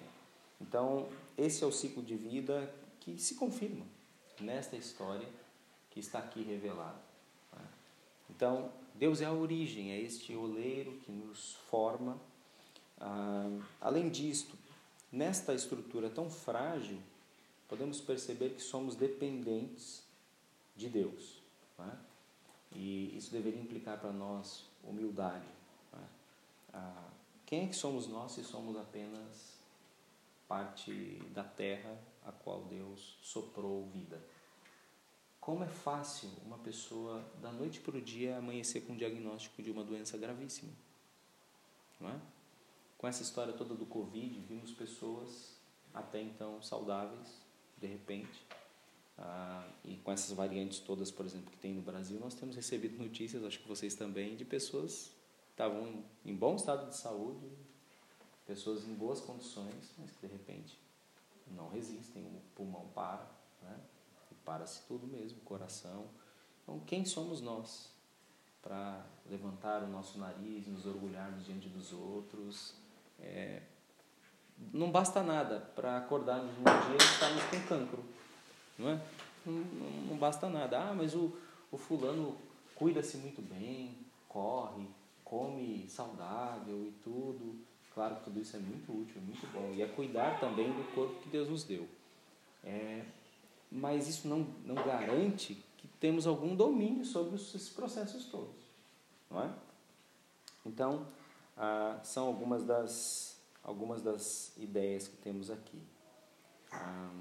então, 0.60 1.08
esse 1.38 1.64
é 1.64 1.68
o 1.68 1.72
ciclo 1.72 2.04
de 2.04 2.18
vida 2.18 2.70
que 3.00 3.18
se 3.18 3.36
confirma 3.36 3.86
nesta 4.42 4.76
história 4.76 5.28
que 5.90 6.02
está 6.02 6.20
aqui 6.20 6.44
revelada. 6.44 7.00
né? 7.54 7.66
Então, 8.30 8.70
Deus 8.98 9.22
é 9.22 9.26
a 9.26 9.34
origem, 9.34 9.92
é 9.92 10.00
este 10.00 10.36
oleiro 10.36 10.94
que 11.00 11.12
nos 11.12 11.56
forma. 11.70 12.18
Ah, 12.98 13.60
além 13.82 14.10
disto, 14.10 14.58
nesta 15.12 15.54
estrutura 15.54 16.10
tão 16.10 16.30
frágil, 16.30 17.00
podemos 17.68 18.00
perceber 18.00 18.52
que 18.52 18.62
somos 18.62 18.96
dependentes 18.96 20.04
de 20.76 20.90
Deus. 20.90 21.42
né? 21.78 21.98
E 22.72 23.18
isso 23.18 23.32
deveria 23.32 23.60
implicar 23.60 24.00
para 24.00 24.12
nós 24.12 24.66
humildade. 24.84 25.46
né? 25.92 26.08
Ah, 26.74 27.10
quem 27.46 27.66
é 27.66 27.68
que 27.68 27.76
somos 27.76 28.08
nós 28.08 28.32
se 28.32 28.44
somos 28.44 28.78
apenas 28.78 29.56
parte 30.48 31.22
da 31.34 31.44
terra 31.44 31.98
a 32.26 32.32
qual 32.32 32.64
Deus 32.64 33.18
soprou 33.22 33.86
vida? 33.88 34.22
Como 35.46 35.64
é 35.64 35.68
fácil 35.68 36.28
uma 36.44 36.58
pessoa, 36.58 37.24
da 37.40 37.52
noite 37.52 37.80
para 37.80 37.96
o 37.96 38.02
dia, 38.02 38.36
amanhecer 38.36 38.82
com 38.82 38.94
um 38.94 38.98
diagnóstico 38.98 39.62
de 39.62 39.70
uma 39.70 39.84
doença 39.84 40.18
gravíssima. 40.18 40.72
Não 42.00 42.10
é? 42.10 42.20
Com 42.98 43.08
essa 43.08 43.22
história 43.22 43.54
toda 43.54 43.76
do 43.76 43.86
Covid, 43.86 44.40
vimos 44.40 44.72
pessoas 44.72 45.56
até 45.94 46.20
então 46.20 46.60
saudáveis, 46.64 47.46
de 47.78 47.86
repente. 47.86 48.44
Ah, 49.20 49.70
e 49.84 49.98
com 49.98 50.12
essas 50.12 50.36
variantes 50.36 50.80
todas, 50.80 51.12
por 51.12 51.28
exemplo, 51.28 51.52
que 51.52 51.58
tem 51.58 51.76
no 51.76 51.84
Brasil, 51.84 52.20
nós 52.20 52.34
temos 52.34 52.56
recebido 52.56 52.98
notícias, 52.98 53.44
acho 53.44 53.60
que 53.60 53.68
vocês 53.68 53.94
também, 53.94 54.36
de 54.36 54.46
pessoas 54.46 55.12
que 55.46 55.52
estavam 55.52 56.04
em, 56.26 56.36
bom 56.36 56.56
estado 56.56 56.90
de 56.90 56.98
saúde, 56.98 57.48
pessoas 58.48 58.84
em 58.88 58.96
boas 58.96 59.22
condições, 59.22 59.94
mas 60.00 60.10
que 60.10 60.26
de 60.26 60.34
repente 60.34 60.76
não 61.52 61.70
resistem, 61.70 62.24
o 62.24 62.42
pulmão 62.56 62.90
para, 62.96 63.30
né? 63.62 63.80
Para-se 64.46 64.84
tudo 64.88 65.08
mesmo, 65.08 65.40
coração. 65.42 66.06
Então, 66.64 66.80
quem 66.82 67.04
somos 67.04 67.42
nós 67.42 67.90
para 68.62 69.06
levantar 69.30 69.84
o 69.84 69.88
nosso 69.88 70.18
nariz, 70.18 70.68
nos 70.68 70.86
orgulharmos 70.86 71.46
diante 71.46 71.68
dos 71.70 71.92
outros? 71.92 72.74
É, 73.20 73.62
não 74.74 74.92
basta 74.92 75.22
nada 75.22 75.60
para 75.76 75.98
acordarmos 75.98 76.52
num 76.58 76.64
dia 76.64 76.98
e 77.00 77.04
estarmos 77.04 77.44
com 77.44 77.62
cancro, 77.68 78.04
não 78.78 78.90
é? 78.90 79.02
Não, 79.46 79.54
não, 80.10 80.18
basta 80.18 80.50
nada. 80.50 80.80
Ah, 80.80 80.94
mas 80.94 81.14
o, 81.14 81.38
o 81.72 81.78
fulano 81.78 82.38
cuida-se 82.74 83.18
muito 83.18 83.42
bem, 83.42 83.96
corre, 84.28 84.88
come 85.24 85.88
saudável 85.88 86.88
e 86.88 86.92
tudo. 87.04 87.56
Claro 87.94 88.16
que 88.16 88.24
tudo 88.26 88.40
isso 88.40 88.56
é 88.58 88.60
muito 88.60 88.92
útil, 88.92 89.22
muito 89.22 89.46
bom. 89.54 89.72
E 89.74 89.82
é 89.82 89.88
cuidar 89.88 90.40
também 90.40 90.68
do 90.68 90.96
corpo 90.96 91.22
que 91.22 91.30
Deus 91.30 91.48
nos 91.48 91.64
deu. 91.64 91.88
É, 92.64 93.06
mas 93.76 94.08
isso 94.08 94.28
não, 94.28 94.48
não 94.64 94.76
garante 94.76 95.62
que 95.78 95.88
temos 96.00 96.26
algum 96.26 96.56
domínio 96.56 97.04
sobre 97.04 97.36
esses 97.36 97.70
processos 97.70 98.26
todos. 98.26 98.64
Não 99.30 99.42
é? 99.42 99.54
Então, 100.66 101.06
ah, 101.58 102.00
são 102.04 102.26
algumas 102.28 102.64
das, 102.64 103.38
algumas 103.62 104.02
das 104.02 104.56
ideias 104.58 105.08
que 105.08 105.18
temos 105.18 105.52
aqui. 105.52 105.82
Ah, 106.72 107.12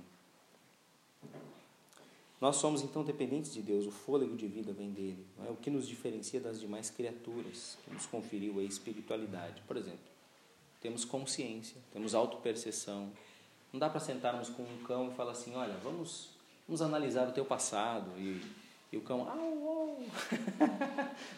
nós 2.41 2.57
somos 2.57 2.83
então 2.83 3.03
dependentes 3.03 3.53
de 3.53 3.63
Deus, 3.63 3.87
o 3.87 3.91
fôlego 3.91 4.37
de 4.37 4.47
vida 4.47 4.73
vem 4.73 4.91
dele. 4.91 5.27
É? 5.47 5.51
O 5.51 5.57
que 5.57 5.71
nos 5.71 5.89
diferencia 5.89 6.41
das 6.41 6.61
demais 6.61 6.91
criaturas, 6.91 7.79
que 7.83 7.91
nos 7.93 8.07
conferiu 8.07 8.61
a 8.61 8.63
espiritualidade. 8.63 9.63
Por 9.67 9.77
exemplo, 9.77 10.15
temos 10.81 11.05
consciência, 11.05 11.81
temos 11.93 12.15
autoperceção. 12.15 13.11
Não 13.73 13.81
dá 13.81 13.89
para 13.89 13.99
sentarmos 13.99 14.51
com 14.51 14.63
um 14.63 14.85
cão 14.85 15.09
e 15.09 15.15
falar 15.15 15.33
assim: 15.33 15.55
olha, 15.55 15.75
vamos, 15.79 16.34
vamos 16.67 16.83
analisar 16.83 17.29
o 17.29 17.33
teu 17.33 17.45
passado. 17.45 18.11
E, 18.17 18.41
e 18.93 18.97
o 18.97 19.03
cão, 19.03 19.29
au, 19.29 19.69
au. 19.69 19.99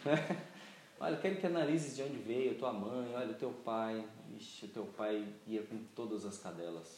olha, 0.99 1.15
eu 1.15 1.21
quero 1.21 1.37
que 1.37 1.45
analises 1.45 1.95
de 1.95 2.03
onde 2.03 2.17
veio 2.17 2.55
tua 2.55 2.73
mãe, 2.73 3.13
olha, 3.15 3.31
o 3.31 3.35
teu 3.35 3.51
pai. 3.51 4.05
Ixi, 4.37 4.65
o 4.65 4.69
teu 4.69 4.85
pai 4.85 5.25
ia 5.45 5.63
com 5.63 5.77
todas 5.95 6.25
as 6.25 6.37
cadelas. 6.37 6.97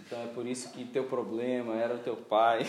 Então 0.00 0.22
é 0.22 0.26
por 0.28 0.46
isso 0.46 0.72
que 0.72 0.84
teu 0.86 1.04
problema 1.04 1.76
era 1.76 1.94
o 1.94 1.98
teu 1.98 2.16
pai. 2.16 2.66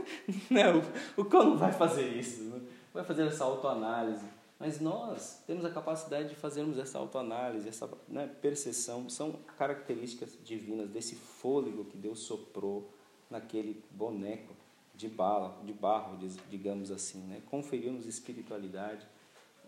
não, 0.50 0.82
o 1.16 1.24
cão 1.24 1.50
não 1.50 1.56
vai 1.56 1.72
fazer 1.72 2.08
isso, 2.08 2.42
não 2.44 2.60
vai 2.92 3.04
fazer 3.04 3.26
essa 3.26 3.44
autoanálise. 3.44 4.26
Mas 4.58 4.80
nós 4.80 5.42
temos 5.46 5.64
a 5.64 5.70
capacidade 5.70 6.28
de 6.28 6.36
fazermos 6.36 6.78
essa 6.78 6.98
autoanálise, 6.98 7.68
essa 7.68 7.88
né, 8.08 8.30
percepção, 8.40 9.10
são 9.10 9.32
características 9.58 10.38
divinas 10.44 10.88
desse 10.88 11.16
fôlego 11.16 11.84
que 11.84 11.96
Deus 11.96 12.20
soprou 12.20 12.90
naquele 13.30 13.82
boneco 13.90 14.54
de 14.94 15.08
bala, 15.08 15.60
de 15.64 15.72
barro, 15.72 16.18
digamos 16.48 16.90
assim, 16.90 17.18
né? 17.22 17.42
conferiu-nos 17.50 18.06
espiritualidade, 18.06 19.06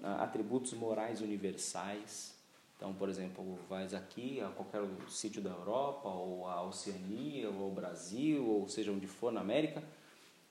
atributos 0.03 0.73
morais 0.73 1.21
universais. 1.21 2.35
Então, 2.77 2.93
por 2.95 3.09
exemplo, 3.09 3.59
vais 3.69 3.95
aqui 3.95 4.41
a 4.41 4.49
qualquer 4.51 4.83
sítio 5.09 5.41
da 5.41 5.51
Europa, 5.51 6.09
ou 6.09 6.47
a 6.47 6.63
Oceania, 6.63 7.51
ou 7.51 7.65
ao 7.65 7.71
Brasil, 7.71 8.47
ou 8.47 8.69
seja 8.69 8.93
onde 8.93 9.07
for 9.07 9.33
na 9.33 9.41
América, 9.41 9.83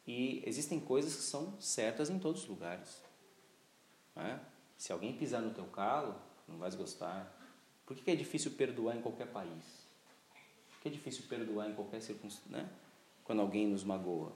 e 0.07 0.43
existem 0.45 0.79
coisas 0.79 1.15
que 1.15 1.21
são 1.21 1.53
certas 1.59 2.09
em 2.09 2.19
todos 2.19 2.43
os 2.43 2.49
lugares. 2.49 3.01
É? 4.15 4.39
Se 4.77 4.91
alguém 4.91 5.15
pisar 5.15 5.41
no 5.41 5.53
teu 5.53 5.65
calo, 5.65 6.15
não 6.47 6.57
vais 6.57 6.75
gostar. 6.75 7.31
Por 7.85 7.95
que 7.95 8.09
é 8.09 8.15
difícil 8.15 8.51
perdoar 8.51 8.97
em 8.97 9.01
qualquer 9.01 9.27
país? 9.27 9.85
Por 10.71 10.81
que 10.81 10.89
é 10.89 10.91
difícil 10.91 11.25
perdoar 11.29 11.69
em 11.69 11.75
qualquer 11.75 12.01
circunstância, 12.01 12.51
né? 12.51 12.69
Quando 13.25 13.41
alguém 13.41 13.67
nos 13.67 13.83
magoa. 13.83 14.31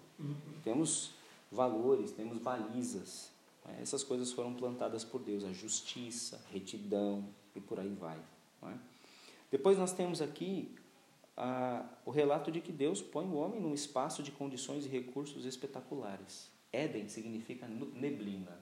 Temos 0.64 1.12
valores, 1.52 2.12
temos 2.12 2.38
balizas. 2.40 3.32
Né? 3.66 3.80
Essas 3.82 4.04
coisas 4.04 4.32
foram 4.32 4.54
plantadas 4.54 5.04
por 5.04 5.22
Deus, 5.22 5.44
a 5.44 5.54
justiça, 5.54 6.44
a 6.46 6.52
retidão 6.52 7.26
e 7.56 7.62
por 7.62 7.80
aí 7.80 7.94
vai. 7.94 8.20
Né? 8.62 8.78
Depois 9.52 9.78
nós 9.78 9.94
temos 9.94 10.22
aqui 10.22 10.76
ah, 11.38 11.86
o 12.06 12.12
relato 12.12 12.52
de 12.52 12.62
que 12.62 12.72
Deus 12.72 13.02
põe 13.02 13.26
o 13.26 13.36
homem 13.36 13.62
num 13.62 13.74
espaço 13.74 14.22
de 14.22 14.32
condições 14.32 14.86
e 14.86 14.90
recursos 14.90 15.46
espetaculares. 15.46 16.52
Éden 16.72 17.08
significa 17.08 17.68
neblina, 17.68 18.60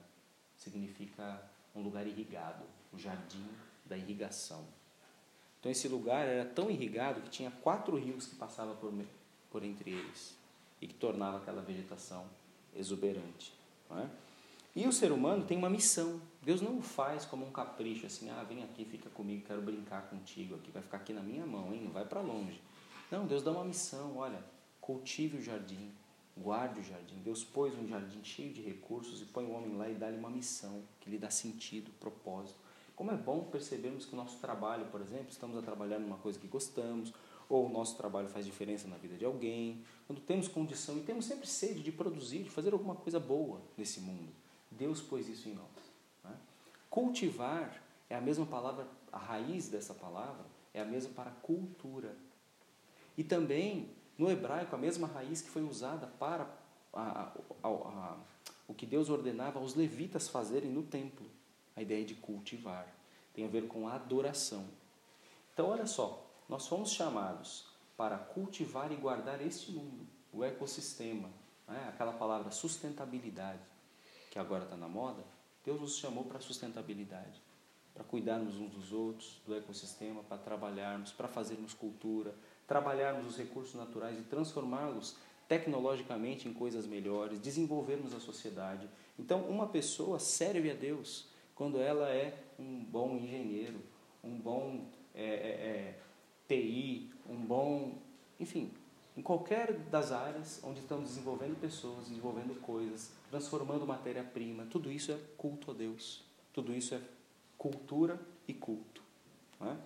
significa 0.56 1.42
um 1.74 1.82
lugar 1.82 2.06
irrigado, 2.06 2.64
o 2.92 2.98
jardim 2.98 3.44
da 3.84 3.96
irrigação. 3.96 4.64
Então 5.60 5.70
esse 5.70 5.88
lugar 5.88 6.26
era 6.26 6.44
tão 6.44 6.70
irrigado 6.70 7.20
que 7.20 7.30
tinha 7.30 7.50
quatro 7.50 7.96
rios 7.96 8.26
que 8.26 8.36
passavam 8.36 8.76
por, 8.76 8.92
por 9.50 9.62
entre 9.62 9.90
eles 9.90 10.36
e 10.80 10.86
que 10.86 10.94
tornava 10.94 11.38
aquela 11.38 11.62
vegetação 11.62 12.26
exuberante. 12.74 13.52
É? 13.90 14.06
E 14.76 14.86
o 14.86 14.92
ser 14.92 15.10
humano 15.10 15.44
tem 15.44 15.58
uma 15.58 15.70
missão. 15.70 16.20
Deus 16.42 16.60
não 16.60 16.78
o 16.78 16.82
faz 16.82 17.24
como 17.24 17.46
um 17.46 17.50
capricho, 17.50 18.06
assim, 18.06 18.30
ah, 18.30 18.44
vem 18.44 18.62
aqui, 18.62 18.84
fica 18.84 19.10
comigo, 19.10 19.44
quero 19.46 19.60
brincar 19.60 20.02
contigo 20.08 20.54
aqui, 20.54 20.70
vai 20.70 20.82
ficar 20.82 20.98
aqui 20.98 21.12
na 21.12 21.22
minha 21.22 21.44
mão, 21.44 21.72
hein? 21.72 21.82
não 21.82 21.90
vai 21.90 22.04
para 22.04 22.20
longe. 22.20 22.60
Não, 23.10 23.26
Deus 23.26 23.42
dá 23.42 23.50
uma 23.50 23.64
missão, 23.64 24.16
olha, 24.16 24.42
cultive 24.80 25.38
o 25.38 25.42
jardim, 25.42 25.90
guarde 26.36 26.80
o 26.80 26.82
jardim. 26.84 27.16
Deus 27.24 27.42
pôs 27.42 27.74
um 27.74 27.88
jardim 27.88 28.22
cheio 28.22 28.52
de 28.52 28.62
recursos 28.62 29.20
e 29.20 29.24
põe 29.24 29.44
o 29.44 29.52
homem 29.52 29.76
lá 29.76 29.88
e 29.88 29.94
dá-lhe 29.94 30.16
uma 30.16 30.30
missão 30.30 30.82
que 31.00 31.10
lhe 31.10 31.18
dá 31.18 31.30
sentido, 31.30 31.90
propósito. 31.98 32.58
Como 32.94 33.10
é 33.10 33.16
bom 33.16 33.44
percebermos 33.44 34.04
que 34.04 34.14
o 34.14 34.16
nosso 34.16 34.38
trabalho, 34.38 34.86
por 34.86 35.00
exemplo, 35.00 35.28
estamos 35.30 35.56
a 35.56 35.62
trabalhar 35.62 35.98
numa 35.98 36.18
coisa 36.18 36.38
que 36.38 36.46
gostamos, 36.46 37.12
ou 37.48 37.66
o 37.66 37.68
nosso 37.68 37.96
trabalho 37.96 38.28
faz 38.28 38.44
diferença 38.44 38.86
na 38.86 38.96
vida 38.96 39.16
de 39.16 39.24
alguém, 39.24 39.82
quando 40.06 40.20
temos 40.20 40.48
condição 40.48 40.98
e 40.98 41.00
temos 41.00 41.24
sempre 41.24 41.46
sede 41.46 41.82
de 41.82 41.90
produzir, 41.90 42.42
de 42.42 42.50
fazer 42.50 42.72
alguma 42.72 42.94
coisa 42.94 43.18
boa 43.18 43.60
nesse 43.76 44.00
mundo. 44.00 44.30
Deus 44.70 45.00
pôs 45.00 45.28
isso 45.28 45.48
em 45.48 45.54
nós. 45.54 45.66
Né? 46.24 46.36
Cultivar 46.90 47.82
é 48.10 48.16
a 48.16 48.20
mesma 48.20 48.44
palavra, 48.44 48.86
a 49.10 49.18
raiz 49.18 49.68
dessa 49.68 49.94
palavra 49.94 50.44
é 50.74 50.80
a 50.80 50.84
mesma 50.84 51.12
para 51.14 51.30
cultura. 51.30 52.14
E 53.16 53.24
também, 53.24 53.90
no 54.16 54.30
hebraico, 54.30 54.74
a 54.74 54.78
mesma 54.78 55.08
raiz 55.08 55.40
que 55.40 55.48
foi 55.48 55.62
usada 55.62 56.06
para 56.06 56.48
a, 56.92 57.32
a, 57.62 57.68
a, 57.68 58.16
o 58.66 58.74
que 58.74 58.86
Deus 58.86 59.08
ordenava 59.08 59.58
aos 59.58 59.74
levitas 59.74 60.28
fazerem 60.28 60.70
no 60.70 60.82
templo. 60.82 61.26
A 61.74 61.82
ideia 61.82 62.04
de 62.04 62.14
cultivar. 62.14 62.92
Tem 63.34 63.44
a 63.44 63.48
ver 63.48 63.66
com 63.68 63.88
a 63.88 63.94
adoração. 63.94 64.66
Então, 65.52 65.68
olha 65.68 65.86
só, 65.86 66.27
nós 66.48 66.66
fomos 66.66 66.92
chamados 66.92 67.66
para 67.96 68.16
cultivar 68.16 68.90
e 68.90 68.96
guardar 68.96 69.44
este 69.44 69.70
mundo, 69.70 70.06
o 70.32 70.44
ecossistema, 70.44 71.28
né? 71.66 71.86
aquela 71.88 72.12
palavra 72.12 72.50
sustentabilidade, 72.50 73.60
que 74.30 74.38
agora 74.38 74.64
está 74.64 74.76
na 74.76 74.88
moda. 74.88 75.22
Deus 75.64 75.80
nos 75.80 75.98
chamou 75.98 76.24
para 76.24 76.40
sustentabilidade, 76.40 77.42
para 77.92 78.04
cuidarmos 78.04 78.56
uns 78.56 78.70
dos 78.70 78.92
outros, 78.92 79.42
do 79.44 79.54
ecossistema, 79.54 80.22
para 80.22 80.38
trabalharmos, 80.38 81.12
para 81.12 81.28
fazermos 81.28 81.74
cultura, 81.74 82.34
trabalharmos 82.66 83.26
os 83.26 83.36
recursos 83.36 83.74
naturais 83.74 84.18
e 84.18 84.22
transformá-los 84.22 85.16
tecnologicamente 85.48 86.48
em 86.48 86.52
coisas 86.52 86.86
melhores, 86.86 87.40
desenvolvermos 87.40 88.14
a 88.14 88.20
sociedade. 88.20 88.88
Então, 89.18 89.42
uma 89.48 89.66
pessoa 89.66 90.18
serve 90.18 90.70
a 90.70 90.74
Deus 90.74 91.26
quando 91.54 91.80
ela 91.80 92.08
é 92.10 92.44
um 92.58 92.84
bom 92.84 93.16
engenheiro, 93.16 93.80
um 94.22 94.38
bom 94.38 94.86
é, 95.14 95.24
é, 95.24 95.26
é 95.26 95.98
TI, 96.48 97.10
um 97.28 97.36
bom, 97.36 97.98
enfim, 98.40 98.72
em 99.16 99.22
qualquer 99.22 99.72
das 99.72 100.12
áreas 100.12 100.60
onde 100.64 100.80
estamos 100.80 101.10
desenvolvendo 101.10 101.60
pessoas, 101.60 102.08
desenvolvendo 102.08 102.58
coisas, 102.60 103.12
transformando 103.30 103.86
matéria-prima, 103.86 104.66
tudo 104.66 104.90
isso 104.90 105.12
é 105.12 105.18
culto 105.36 105.70
a 105.70 105.74
Deus. 105.74 106.24
Tudo 106.52 106.72
isso 106.72 106.94
é 106.94 107.00
cultura 107.58 108.18
e 108.46 108.54
culto. 108.54 109.02
É? 109.60 109.76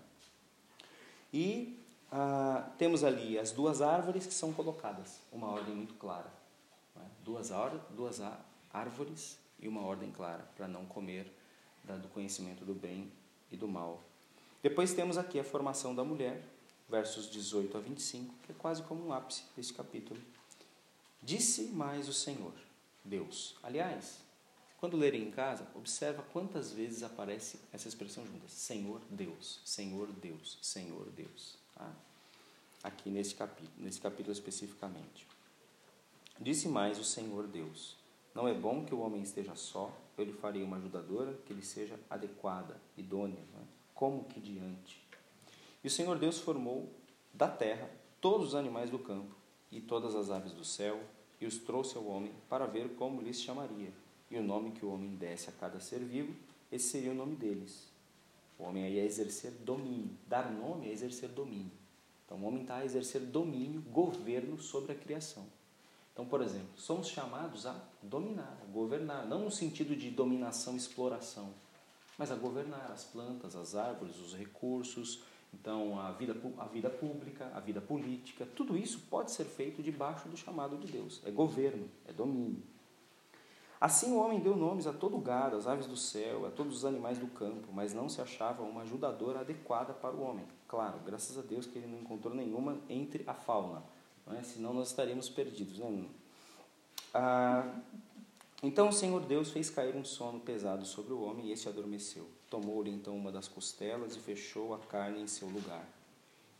E 1.32 1.78
ah, 2.10 2.70
temos 2.76 3.02
ali 3.02 3.38
as 3.38 3.52
duas 3.52 3.80
árvores 3.80 4.26
que 4.26 4.34
são 4.34 4.52
colocadas, 4.52 5.20
uma 5.32 5.48
ordem 5.48 5.74
muito 5.74 5.94
clara. 5.94 6.30
É? 6.96 7.00
Duas, 7.24 7.50
duas 7.90 8.20
árvores 8.72 9.38
e 9.58 9.66
uma 9.66 9.80
ordem 9.80 10.10
clara 10.10 10.46
para 10.54 10.68
não 10.68 10.84
comer 10.84 11.32
do 11.84 12.08
conhecimento 12.08 12.64
do 12.64 12.74
bem 12.74 13.10
e 13.50 13.56
do 13.56 13.66
mal. 13.66 14.02
Depois 14.62 14.94
temos 14.94 15.18
aqui 15.18 15.40
a 15.40 15.44
formação 15.44 15.94
da 15.94 16.04
mulher, 16.04 16.42
versos 16.92 17.30
18 17.30 17.78
a 17.78 17.80
25, 17.80 18.34
que 18.42 18.52
é 18.52 18.54
quase 18.54 18.82
como 18.82 19.06
um 19.06 19.14
ápice 19.14 19.44
desse 19.56 19.72
capítulo. 19.72 20.20
Disse 21.22 21.68
mais 21.68 22.06
o 22.06 22.12
Senhor, 22.12 22.52
Deus. 23.02 23.56
Aliás, 23.62 24.20
quando 24.78 24.98
lerem 24.98 25.22
em 25.22 25.30
casa, 25.30 25.66
observa 25.74 26.22
quantas 26.34 26.70
vezes 26.70 27.02
aparece 27.02 27.58
essa 27.72 27.88
expressão 27.88 28.26
junta: 28.26 28.46
Senhor 28.46 29.00
Deus, 29.08 29.62
Senhor 29.64 30.06
Deus, 30.12 30.58
Senhor 30.60 31.08
Deus. 31.16 31.56
Tá? 31.74 31.90
Aqui 32.84 33.08
nesse 33.08 33.34
capítulo, 33.34 33.72
nesse 33.78 34.00
capítulo 34.00 34.32
especificamente. 34.32 35.26
Disse 36.38 36.68
mais 36.68 36.98
o 36.98 37.04
Senhor 37.04 37.46
Deus: 37.46 37.96
Não 38.34 38.46
é 38.46 38.52
bom 38.52 38.84
que 38.84 38.94
o 38.94 39.00
homem 39.00 39.22
esteja 39.22 39.56
só, 39.56 39.96
eu 40.18 40.26
lhe 40.26 40.32
farei 40.34 40.62
uma 40.62 40.76
ajudadora 40.76 41.32
que 41.46 41.54
lhe 41.54 41.64
seja 41.64 41.98
adequada, 42.10 42.78
idônea, 42.98 43.40
né? 43.54 43.64
como 43.94 44.24
que 44.24 44.40
diante 44.40 45.01
e 45.82 45.88
o 45.88 45.90
Senhor 45.90 46.18
Deus 46.18 46.38
formou 46.38 46.88
da 47.32 47.48
terra 47.48 47.90
todos 48.20 48.48
os 48.48 48.54
animais 48.54 48.90
do 48.90 48.98
campo 48.98 49.34
e 49.70 49.80
todas 49.80 50.14
as 50.14 50.30
aves 50.30 50.52
do 50.52 50.64
céu 50.64 51.00
e 51.40 51.46
os 51.46 51.58
trouxe 51.58 51.96
ao 51.96 52.06
homem 52.06 52.32
para 52.48 52.66
ver 52.66 52.90
como 52.90 53.20
lhes 53.20 53.40
chamaria. 53.40 53.92
E 54.30 54.38
o 54.38 54.42
nome 54.42 54.70
que 54.70 54.84
o 54.84 54.92
homem 54.92 55.16
desse 55.16 55.48
a 55.50 55.52
cada 55.52 55.80
ser 55.80 55.98
vivo, 55.98 56.34
esse 56.70 56.88
seria 56.88 57.10
o 57.10 57.14
nome 57.14 57.34
deles. 57.34 57.88
O 58.58 58.64
homem 58.64 58.84
aí 58.84 58.98
é 58.98 59.04
exercer 59.04 59.50
domínio. 59.50 60.16
Dar 60.28 60.50
nome 60.50 60.88
é 60.88 60.92
exercer 60.92 61.28
domínio. 61.28 61.72
Então 62.24 62.38
o 62.38 62.44
homem 62.44 62.62
está 62.62 62.76
a 62.76 62.84
exercer 62.84 63.20
domínio, 63.20 63.82
governo 63.82 64.58
sobre 64.58 64.92
a 64.92 64.94
criação. 64.94 65.44
Então, 66.12 66.26
por 66.26 66.42
exemplo, 66.42 66.68
somos 66.76 67.08
chamados 67.08 67.66
a 67.66 67.74
dominar, 68.02 68.58
a 68.62 68.70
governar, 68.70 69.26
não 69.26 69.40
no 69.40 69.50
sentido 69.50 69.96
de 69.96 70.10
dominação, 70.10 70.76
exploração, 70.76 71.52
mas 72.18 72.30
a 72.30 72.36
governar 72.36 72.90
as 72.90 73.04
plantas, 73.04 73.56
as 73.56 73.74
árvores, 73.74 74.18
os 74.18 74.34
recursos, 74.34 75.22
então, 75.52 76.00
a 76.00 76.10
vida, 76.12 76.34
a 76.58 76.64
vida 76.64 76.90
pública, 76.90 77.50
a 77.54 77.60
vida 77.60 77.80
política, 77.80 78.46
tudo 78.56 78.76
isso 78.76 79.00
pode 79.10 79.30
ser 79.30 79.44
feito 79.44 79.82
debaixo 79.82 80.28
do 80.28 80.36
chamado 80.36 80.76
de 80.76 80.90
Deus. 80.90 81.20
É 81.24 81.30
governo, 81.30 81.88
é 82.06 82.12
domínio. 82.12 82.62
Assim 83.80 84.12
o 84.12 84.16
homem 84.16 84.38
deu 84.38 84.56
nomes 84.56 84.86
a 84.86 84.92
todo 84.92 85.18
gado, 85.18 85.56
às 85.56 85.66
aves 85.66 85.86
do 85.86 85.96
céu, 85.96 86.46
a 86.46 86.50
todos 86.50 86.76
os 86.76 86.84
animais 86.84 87.18
do 87.18 87.26
campo, 87.26 87.72
mas 87.72 87.92
não 87.92 88.08
se 88.08 88.20
achava 88.20 88.62
uma 88.62 88.82
ajudadora 88.82 89.40
adequada 89.40 89.92
para 89.92 90.14
o 90.14 90.22
homem. 90.22 90.46
Claro, 90.68 91.00
graças 91.04 91.36
a 91.36 91.42
Deus 91.42 91.66
que 91.66 91.78
ele 91.78 91.88
não 91.88 91.98
encontrou 91.98 92.32
nenhuma 92.32 92.78
entre 92.88 93.24
a 93.26 93.34
fauna, 93.34 93.82
não 94.24 94.36
é? 94.36 94.42
senão 94.44 94.72
nós 94.72 94.88
estaríamos 94.88 95.28
perdidos. 95.28 95.80
Né? 95.80 96.08
Ah, 97.12 97.74
então 98.62 98.88
o 98.88 98.92
Senhor 98.92 99.20
Deus 99.20 99.50
fez 99.50 99.68
cair 99.68 99.96
um 99.96 100.04
sono 100.04 100.38
pesado 100.38 100.86
sobre 100.86 101.12
o 101.12 101.20
homem 101.20 101.46
e 101.46 101.52
este 101.52 101.68
adormeceu. 101.68 102.28
Tomou-lhe 102.52 102.90
então 102.90 103.16
uma 103.16 103.32
das 103.32 103.48
costelas 103.48 104.14
e 104.14 104.20
fechou 104.20 104.74
a 104.74 104.78
carne 104.78 105.22
em 105.22 105.26
seu 105.26 105.48
lugar. 105.48 105.88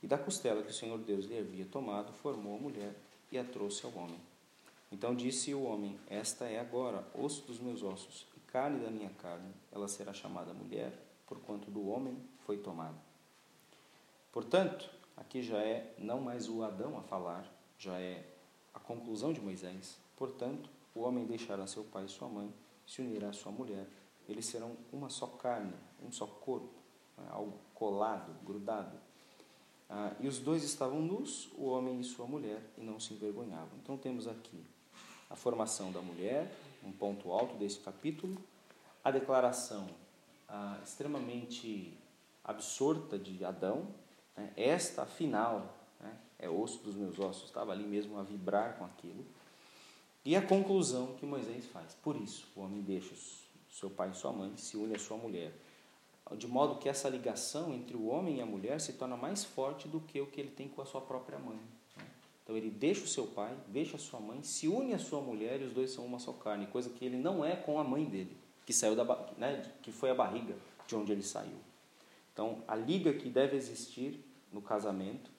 E 0.02 0.06
da 0.06 0.16
costela 0.16 0.62
que 0.62 0.70
o 0.70 0.74
Senhor 0.74 0.96
Deus 0.96 1.26
lhe 1.26 1.38
havia 1.38 1.66
tomado, 1.66 2.14
formou 2.14 2.56
a 2.56 2.58
mulher 2.58 2.94
e 3.30 3.36
a 3.36 3.44
trouxe 3.44 3.84
ao 3.84 3.92
homem. 3.92 4.18
Então 4.90 5.14
disse 5.14 5.52
o 5.52 5.64
homem: 5.64 6.00
Esta 6.08 6.46
é 6.46 6.58
agora 6.58 7.06
osso 7.12 7.42
dos 7.42 7.60
meus 7.60 7.82
ossos 7.82 8.26
e 8.34 8.40
carne 8.40 8.82
da 8.82 8.90
minha 8.90 9.10
carne. 9.10 9.52
Ela 9.70 9.86
será 9.86 10.14
chamada 10.14 10.54
mulher, 10.54 10.98
porquanto 11.26 11.70
do 11.70 11.86
homem 11.86 12.16
foi 12.46 12.56
tomada. 12.56 12.96
Portanto, 14.32 14.88
aqui 15.14 15.42
já 15.42 15.58
é 15.58 15.92
não 15.98 16.22
mais 16.22 16.48
o 16.48 16.62
Adão 16.62 16.96
a 16.96 17.02
falar, 17.02 17.46
já 17.76 18.00
é 18.00 18.26
a 18.72 18.80
conclusão 18.80 19.30
de 19.30 19.42
Moisés. 19.42 19.98
Portanto, 20.16 20.70
o 20.94 21.00
homem 21.00 21.26
deixará 21.26 21.66
seu 21.66 21.84
pai 21.84 22.06
e 22.06 22.08
sua 22.08 22.28
mãe, 22.28 22.50
se 22.86 23.02
unirá 23.02 23.28
à 23.28 23.32
sua 23.34 23.52
mulher, 23.52 23.86
eles 24.28 24.46
serão 24.46 24.76
uma 24.92 25.08
só 25.08 25.26
carne, 25.26 25.74
um 26.04 26.10
só 26.12 26.26
corpo, 26.26 26.72
né, 27.16 27.26
algo 27.30 27.58
colado, 27.74 28.32
grudado. 28.44 28.96
Ah, 29.88 30.12
e 30.20 30.26
os 30.26 30.38
dois 30.38 30.64
estavam 30.64 31.00
nus, 31.00 31.50
o 31.56 31.66
homem 31.66 32.00
e 32.00 32.04
sua 32.04 32.26
mulher, 32.26 32.62
e 32.78 32.82
não 32.82 32.98
se 32.98 33.14
envergonhavam. 33.14 33.78
Então 33.82 33.96
temos 33.96 34.26
aqui 34.26 34.64
a 35.28 35.36
formação 35.36 35.92
da 35.92 36.00
mulher, 36.00 36.54
um 36.84 36.92
ponto 36.92 37.30
alto 37.30 37.56
desse 37.56 37.78
capítulo, 37.80 38.36
a 39.04 39.10
declaração 39.10 39.86
ah, 40.48 40.78
extremamente 40.82 41.96
absorta 42.44 43.18
de 43.18 43.44
Adão, 43.44 43.86
né, 44.36 44.52
esta 44.56 45.02
afinal 45.02 45.76
né, 46.00 46.16
é 46.38 46.48
osso 46.48 46.82
dos 46.82 46.94
meus 46.94 47.18
ossos, 47.18 47.44
estava 47.44 47.72
ali 47.72 47.84
mesmo 47.84 48.18
a 48.18 48.22
vibrar 48.22 48.76
com 48.78 48.84
aquilo. 48.84 49.24
E 50.24 50.36
a 50.36 50.42
conclusão 50.42 51.14
que 51.18 51.26
Moisés 51.26 51.66
faz. 51.66 51.94
Por 51.94 52.14
isso, 52.16 52.46
o 52.54 52.60
homem 52.60 52.80
deixa 52.80 53.12
seu 53.72 53.88
pai 53.88 54.10
e 54.10 54.14
sua 54.14 54.32
mãe, 54.32 54.52
se 54.56 54.76
une 54.76 54.94
à 54.94 54.98
sua 54.98 55.16
mulher. 55.16 55.52
de 56.36 56.46
modo 56.46 56.78
que 56.78 56.88
essa 56.88 57.08
ligação 57.08 57.74
entre 57.74 57.96
o 57.96 58.06
homem 58.06 58.38
e 58.38 58.40
a 58.40 58.46
mulher 58.46 58.80
se 58.80 58.92
torna 58.94 59.16
mais 59.16 59.44
forte 59.44 59.88
do 59.88 60.00
que 60.00 60.20
o 60.20 60.26
que 60.26 60.40
ele 60.40 60.50
tem 60.50 60.68
com 60.68 60.80
a 60.80 60.86
sua 60.86 61.00
própria 61.00 61.38
mãe. 61.38 61.58
Então 62.42 62.56
ele 62.56 62.70
deixa 62.70 63.04
o 63.04 63.08
seu 63.08 63.26
pai, 63.26 63.56
deixa 63.68 63.96
a 63.96 64.00
sua 64.00 64.20
mãe, 64.20 64.42
se 64.42 64.68
une 64.68 64.94
à 64.94 64.98
sua 64.98 65.20
mulher 65.20 65.60
e 65.60 65.64
os 65.64 65.72
dois 65.72 65.90
são 65.90 66.04
uma 66.04 66.18
só 66.18 66.32
carne, 66.32 66.66
coisa 66.66 66.90
que 66.90 67.04
ele 67.04 67.16
não 67.16 67.44
é 67.44 67.56
com 67.56 67.78
a 67.78 67.84
mãe 67.84 68.04
dele, 68.04 68.36
que 68.64 68.72
saiu 68.72 68.94
da 68.94 69.04
né, 69.36 69.62
que 69.82 69.90
foi 69.90 70.10
a 70.10 70.14
barriga 70.14 70.54
de 70.86 70.94
onde 70.94 71.12
ele 71.12 71.22
saiu. 71.22 71.56
Então 72.32 72.62
a 72.66 72.74
liga 72.74 73.12
que 73.12 73.28
deve 73.28 73.56
existir 73.56 74.24
no 74.52 74.62
casamento 74.62 75.30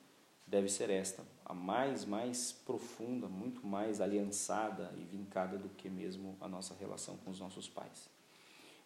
deve 0.45 0.69
ser 0.69 0.89
esta, 0.89 1.23
a 1.45 1.53
mais 1.53 2.05
mais 2.05 2.51
profunda, 2.51 3.27
muito 3.27 3.65
mais 3.65 3.99
aliançada 3.99 4.93
e 4.97 5.03
vincada 5.03 5.57
do 5.57 5.69
que 5.69 5.89
mesmo 5.89 6.37
a 6.39 6.47
nossa 6.47 6.75
relação 6.75 7.17
com 7.17 7.31
os 7.31 7.39
nossos 7.39 7.67
pais. 7.67 8.13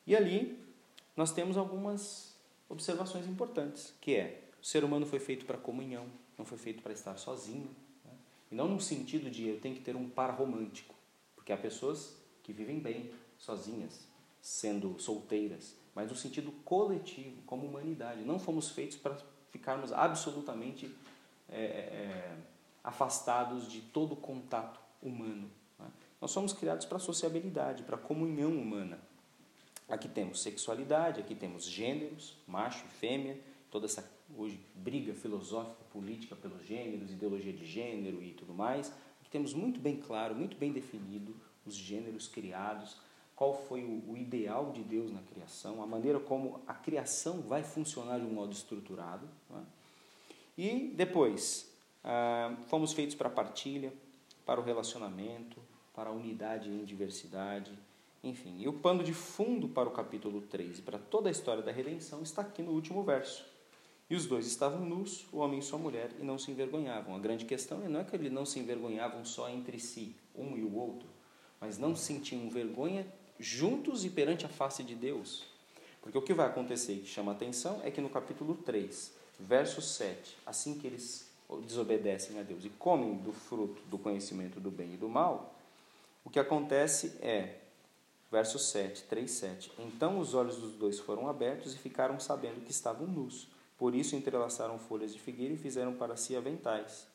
E 0.08 0.16
ali 0.16 0.58
nós 1.16 1.34
temos 1.34 1.58
algumas 1.58 2.34
observações 2.70 3.28
importantes, 3.28 3.94
que 4.00 4.16
é 4.16 4.42
o 4.62 4.66
ser 4.66 4.84
humano 4.86 5.06
foi 5.06 5.20
feito 5.20 5.46
para 5.46 5.58
comunhão, 5.58 6.06
não 6.38 6.46
foi 6.46 6.58
feito 6.58 6.82
para 6.82 6.94
estar 6.94 7.18
sozinho, 7.18 7.70
né? 8.06 8.12
e 8.52 8.56
não 8.56 8.70
no 8.70 8.80
sentido 8.80 9.30
de 9.30 9.48
eu 9.48 9.60
tenho 9.60 9.76
que 9.76 9.82
ter 9.82 9.96
um 9.98 10.10
par 10.10 10.32
romântico, 10.32 10.96
porque 11.36 11.52
há 11.52 11.58
pessoas 11.58 12.16
que 12.42 12.54
vivem 12.54 12.80
bem 12.80 13.12
sozinhas, 13.38 14.08
sendo 14.42 14.98
solteiras, 15.00 15.76
mas 15.94 16.10
no 16.10 16.16
sentido 16.16 16.52
coletivo, 16.64 17.42
como 17.46 17.68
humanidade. 17.68 18.22
Não 18.22 18.40
fomos 18.40 18.70
feitos 18.70 18.98
para 18.98 19.18
ficarmos 19.52 19.92
absolutamente 19.92 20.96
é, 21.50 21.60
é, 21.60 22.38
afastados 22.84 23.70
de 23.70 23.82
todo 23.82 24.16
contato 24.16 24.80
humano. 25.02 25.50
né? 25.78 25.88
Nós 26.22 26.32
somos 26.32 26.54
criados 26.54 26.86
para 26.86 27.00
sociabilidade, 27.00 27.84
para 27.84 27.98
comunhão 27.98 28.52
humana. 28.52 29.00
Aqui 29.90 30.10
temos 30.10 30.42
sexualidade, 30.42 31.22
aqui 31.22 31.34
temos 31.34 31.66
gêneros, 31.66 32.36
macho 32.46 32.86
e 32.86 32.90
fêmea, 32.90 33.40
toda 33.72 33.86
essa 33.86 34.10
hoje 34.36 34.60
briga 34.76 35.14
filosófica, 35.14 35.82
política 35.92 36.36
pelos 36.36 36.66
gêneros, 36.66 37.12
ideologia 37.12 37.54
de 37.54 37.66
gênero 37.66 38.22
e 38.22 38.34
tudo 38.34 38.54
mais. 38.54 38.92
Aqui 39.22 39.30
temos 39.30 39.54
muito 39.54 39.80
bem 39.80 39.96
claro, 39.96 40.36
muito 40.36 40.58
bem 40.58 40.74
definido 40.74 41.34
os 41.66 41.74
gêneros 41.74 42.28
criados, 42.28 42.98
qual 43.34 43.54
foi 43.54 43.84
o, 43.84 44.12
o 44.12 44.18
ideal 44.18 44.72
de 44.74 44.84
Deus 44.84 45.12
na 45.12 45.22
criação, 45.22 45.82
a 45.82 45.88
maneira 45.88 46.20
como 46.20 46.62
a 46.68 46.74
criação 46.74 47.42
vai 47.42 47.64
funcionar 47.64 48.20
de 48.20 48.26
um 48.26 48.34
modo 48.34 48.52
estruturado. 48.52 49.28
é? 49.52 49.62
E 50.58 50.94
depois, 50.96 51.72
ah, 52.04 52.58
fomos 52.68 52.92
feitos 52.94 53.16
para 53.16 53.28
a 53.28 53.32
partilha, 53.32 53.94
para 54.46 54.60
o 54.60 54.64
relacionamento, 54.64 55.62
para 55.94 56.10
a 56.10 56.14
unidade 56.14 56.70
em 56.70 56.84
diversidade, 56.84 57.72
enfim. 58.24 58.56
E 58.60 58.68
o 58.68 58.74
pano 58.74 59.04
de 59.04 59.14
fundo 59.14 59.68
para 59.68 59.88
o 59.88 59.92
capítulo 59.92 60.42
3 60.42 60.80
e 60.80 60.82
para 60.82 60.98
toda 60.98 61.30
a 61.30 61.32
história 61.32 61.64
da 61.64 61.72
redenção 61.72 62.22
está 62.22 62.42
aqui 62.42 62.62
no 62.62 62.72
último 62.72 63.04
verso. 63.04 63.46
E 64.10 64.16
os 64.16 64.26
dois 64.26 64.48
estavam 64.48 64.86
nus, 64.86 65.26
o 65.34 65.40
homem 65.40 65.60
e 65.60 65.64
sua 65.64 65.78
mulher, 65.78 66.12
e 66.18 66.24
não 66.24 66.38
se 66.38 66.50
envergonhavam. 66.50 67.16
A 67.16 67.20
grande 67.20 67.46
questão 67.46 67.84
é 67.84 67.90
não 67.90 68.00
é 68.00 68.04
que 68.04 68.16
eles 68.16 68.32
não 68.32 68.46
se 68.46 68.60
envergonhavam 68.60 69.26
só 69.26 69.50
entre 69.50 69.80
si, 69.80 70.16
um 70.34 70.56
e 70.56 70.64
o 70.64 70.76
outro, 70.76 71.08
mas 71.60 71.78
não 71.78 71.96
sentiam 71.96 72.50
vergonha 72.50 73.06
juntos 73.38 74.06
e 74.06 74.10
perante 74.10 74.46
a 74.46 74.50
face 74.50 74.84
de 74.84 74.96
Deus. 74.96 75.44
Porque 76.02 76.18
o 76.18 76.22
que 76.22 76.34
vai 76.34 76.48
acontecer 76.48 76.94
e 76.94 77.00
que 77.00 77.08
chama 77.08 77.34
a 77.34 77.36
atenção 77.36 77.82
é 77.84 77.92
que 77.92 78.00
no 78.00 78.10
capítulo 78.10 78.56
3, 78.56 79.14
verso 79.40 79.82
7, 79.82 80.38
assim 80.46 80.76
que 80.76 80.88
eles 80.88 81.30
desobedecem 81.66 82.40
a 82.40 82.44
Deus 82.44 82.64
e 82.64 82.70
comem 82.70 83.16
do 83.18 83.34
fruto 83.34 83.82
do 83.90 83.98
conhecimento 83.98 84.60
do 84.60 84.72
bem 84.72 84.94
e 84.94 84.98
do 84.98 85.10
mal, 85.10 85.54
o 86.24 86.30
que 86.30 86.40
acontece 86.40 87.18
é, 87.22 87.56
verso 88.32 88.60
7, 88.60 89.04
3, 89.04 89.30
7, 89.30 89.72
então 89.80 90.20
os 90.20 90.34
olhos 90.34 90.58
dos 90.58 90.74
dois 90.74 91.00
foram 91.00 91.28
abertos 91.28 91.74
e 91.74 91.78
ficaram 91.78 92.20
sabendo 92.20 92.64
que 92.64 92.72
estavam 92.72 93.08
nus. 93.08 93.48
Por 93.78 93.94
isso 93.94 94.16
entrelaçaram 94.16 94.80
folhas 94.80 95.14
de 95.14 95.20
figueira 95.20 95.54
e 95.54 95.58
fizeram 95.58 95.94
para 95.94 96.18
si 96.18 96.36
aventais. 96.36 97.08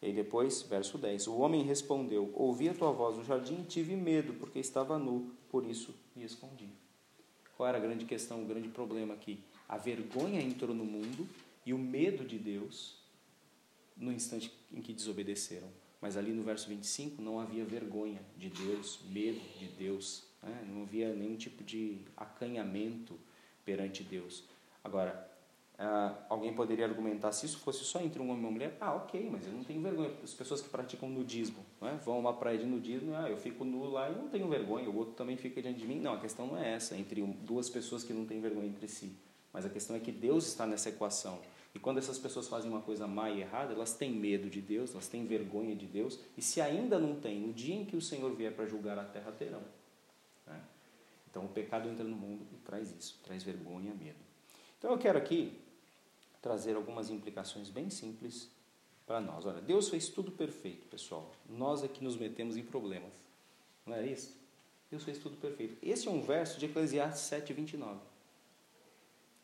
E 0.00 0.12
depois, 0.12 0.62
verso 0.62 0.98
10, 0.98 1.28
o 1.28 1.38
homem 1.38 1.62
respondeu, 1.62 2.30
ouvi 2.34 2.68
a 2.68 2.74
tua 2.74 2.92
voz 2.92 3.16
no 3.16 3.24
jardim 3.24 3.60
e 3.62 3.64
tive 3.64 3.96
medo, 3.96 4.34
porque 4.34 4.58
estava 4.58 4.98
nu, 4.98 5.34
por 5.48 5.64
isso 5.66 5.94
me 6.14 6.24
escondi. 6.24 6.68
Qual 7.56 7.68
era 7.68 7.78
a 7.78 7.80
grande 7.80 8.04
questão, 8.04 8.42
o 8.42 8.46
grande 8.46 8.68
problema 8.68 9.14
aqui? 9.14 9.42
A 9.68 9.78
vergonha 9.78 10.40
entrou 10.40 10.74
no 10.74 10.84
mundo 10.84 11.26
e 11.64 11.72
o 11.72 11.78
medo 11.78 12.24
de 12.24 12.38
Deus 12.38 13.02
no 13.96 14.12
instante 14.12 14.52
em 14.72 14.80
que 14.80 14.92
desobedeceram. 14.92 15.68
Mas 16.00 16.16
ali 16.16 16.32
no 16.32 16.42
verso 16.42 16.68
25 16.68 17.22
não 17.22 17.40
havia 17.40 17.64
vergonha 17.64 18.20
de 18.36 18.50
Deus, 18.50 19.00
medo 19.08 19.40
de 19.58 19.68
Deus, 19.68 20.24
né? 20.44 20.64
não 20.68 20.82
havia 20.82 21.12
nenhum 21.14 21.36
tipo 21.36 21.64
de 21.64 21.98
acanhamento 22.16 23.18
perante 23.64 24.02
Deus. 24.02 24.44
Agora, 24.82 25.30
ah, 25.76 26.14
alguém 26.28 26.54
poderia 26.54 26.84
argumentar 26.84 27.32
se 27.32 27.46
isso 27.46 27.58
fosse 27.58 27.84
só 27.84 28.00
entre 28.00 28.20
um 28.20 28.30
homem 28.30 28.36
e 28.36 28.44
uma 28.44 28.50
mulher, 28.50 28.76
ah, 28.80 28.94
ok, 28.94 29.28
mas 29.30 29.46
eu 29.46 29.52
não 29.52 29.64
tenho 29.64 29.82
vergonha. 29.82 30.12
As 30.22 30.32
pessoas 30.32 30.60
que 30.60 30.68
praticam 30.68 31.08
nudismo 31.08 31.64
né? 31.80 31.98
vão 32.04 32.14
a 32.14 32.18
uma 32.18 32.32
praia 32.32 32.58
de 32.58 32.64
nudismo, 32.64 33.14
ah, 33.14 33.28
eu 33.28 33.36
fico 33.36 33.64
nu 33.64 33.84
lá 33.90 34.08
e 34.08 34.14
não 34.14 34.28
tenho 34.28 34.48
vergonha, 34.48 34.88
o 34.88 34.96
outro 34.96 35.14
também 35.14 35.36
fica 35.36 35.60
diante 35.60 35.80
de 35.80 35.86
mim. 35.86 36.00
Não, 36.00 36.14
a 36.14 36.20
questão 36.20 36.46
não 36.46 36.56
é 36.56 36.74
essa, 36.74 36.96
entre 36.96 37.22
duas 37.42 37.68
pessoas 37.68 38.04
que 38.04 38.12
não 38.12 38.24
têm 38.24 38.40
vergonha 38.40 38.68
entre 38.68 38.86
si. 38.86 39.16
Mas 39.52 39.66
a 39.66 39.68
questão 39.68 39.96
é 39.96 40.00
que 40.00 40.12
Deus 40.12 40.46
está 40.46 40.66
nessa 40.66 40.90
equação. 40.90 41.40
E 41.74 41.78
quando 41.80 41.98
essas 41.98 42.18
pessoas 42.18 42.46
fazem 42.46 42.70
uma 42.70 42.80
coisa 42.80 43.06
má 43.08 43.28
e 43.30 43.40
errada, 43.40 43.72
elas 43.72 43.94
têm 43.94 44.12
medo 44.12 44.48
de 44.48 44.60
Deus, 44.60 44.92
elas 44.92 45.08
têm 45.08 45.26
vergonha 45.26 45.74
de 45.74 45.86
Deus, 45.86 46.20
e 46.36 46.42
se 46.42 46.60
ainda 46.60 47.00
não 47.00 47.16
têm, 47.16 47.40
no 47.40 47.52
dia 47.52 47.74
em 47.74 47.84
que 47.84 47.96
o 47.96 48.00
Senhor 48.00 48.32
vier 48.32 48.54
para 48.54 48.64
julgar 48.64 48.96
a 48.96 49.04
terra, 49.04 49.32
terão. 49.32 49.62
Então 51.34 51.46
o 51.46 51.48
pecado 51.48 51.88
entra 51.88 52.04
no 52.04 52.14
mundo 52.14 52.46
e 52.52 52.56
traz 52.58 52.92
isso, 52.92 53.18
traz 53.24 53.42
vergonha, 53.42 53.92
medo. 53.92 54.20
Então 54.78 54.92
eu 54.92 54.98
quero 54.98 55.18
aqui 55.18 55.60
trazer 56.40 56.76
algumas 56.76 57.10
implicações 57.10 57.68
bem 57.68 57.90
simples 57.90 58.48
para 59.04 59.20
nós. 59.20 59.44
Olha, 59.44 59.60
Deus 59.60 59.88
fez 59.88 60.08
tudo 60.08 60.30
perfeito, 60.30 60.86
pessoal. 60.86 61.28
Nós 61.48 61.82
é 61.82 61.88
que 61.88 62.04
nos 62.04 62.16
metemos 62.16 62.56
em 62.56 62.62
problemas. 62.62 63.12
Não 63.84 63.96
é 63.96 64.06
isso? 64.06 64.32
Deus 64.88 65.02
fez 65.02 65.18
tudo 65.18 65.36
perfeito. 65.36 65.76
Esse 65.82 66.06
é 66.06 66.10
um 66.12 66.22
verso 66.22 66.56
de 66.60 66.66
Eclesiastes 66.66 67.22
7, 67.22 67.52
29. 67.52 67.98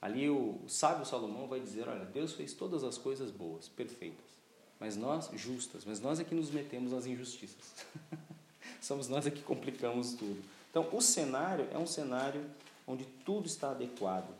Ali 0.00 0.30
o 0.30 0.60
sábio 0.68 1.04
Salomão 1.04 1.48
vai 1.48 1.58
dizer: 1.58 1.88
Olha, 1.88 2.04
Deus 2.04 2.34
fez 2.34 2.54
todas 2.54 2.84
as 2.84 2.96
coisas 2.96 3.32
boas, 3.32 3.68
perfeitas, 3.68 4.30
mas 4.78 4.96
nós, 4.96 5.28
justas, 5.34 5.84
mas 5.84 6.00
nós 6.00 6.20
é 6.20 6.24
que 6.24 6.36
nos 6.36 6.52
metemos 6.52 6.92
nas 6.92 7.04
injustiças. 7.04 7.84
Somos 8.80 9.08
nós 9.08 9.26
é 9.26 9.30
que 9.32 9.42
complicamos 9.42 10.14
tudo. 10.14 10.40
Então, 10.70 10.88
o 10.92 11.00
cenário 11.00 11.68
é 11.72 11.78
um 11.78 11.86
cenário 11.86 12.48
onde 12.86 13.04
tudo 13.24 13.46
está 13.46 13.70
adequado. 13.70 14.30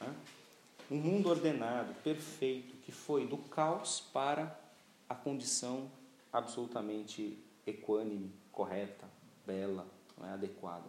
Né? 0.00 0.14
Um 0.90 0.96
mundo 0.96 1.28
ordenado, 1.28 1.94
perfeito, 2.02 2.74
que 2.82 2.92
foi 2.92 3.26
do 3.26 3.36
caos 3.36 4.00
para 4.12 4.58
a 5.08 5.14
condição 5.14 5.90
absolutamente 6.32 7.38
equânime, 7.66 8.32
correta, 8.52 9.08
bela, 9.46 9.86
né? 10.18 10.32
adequada. 10.32 10.84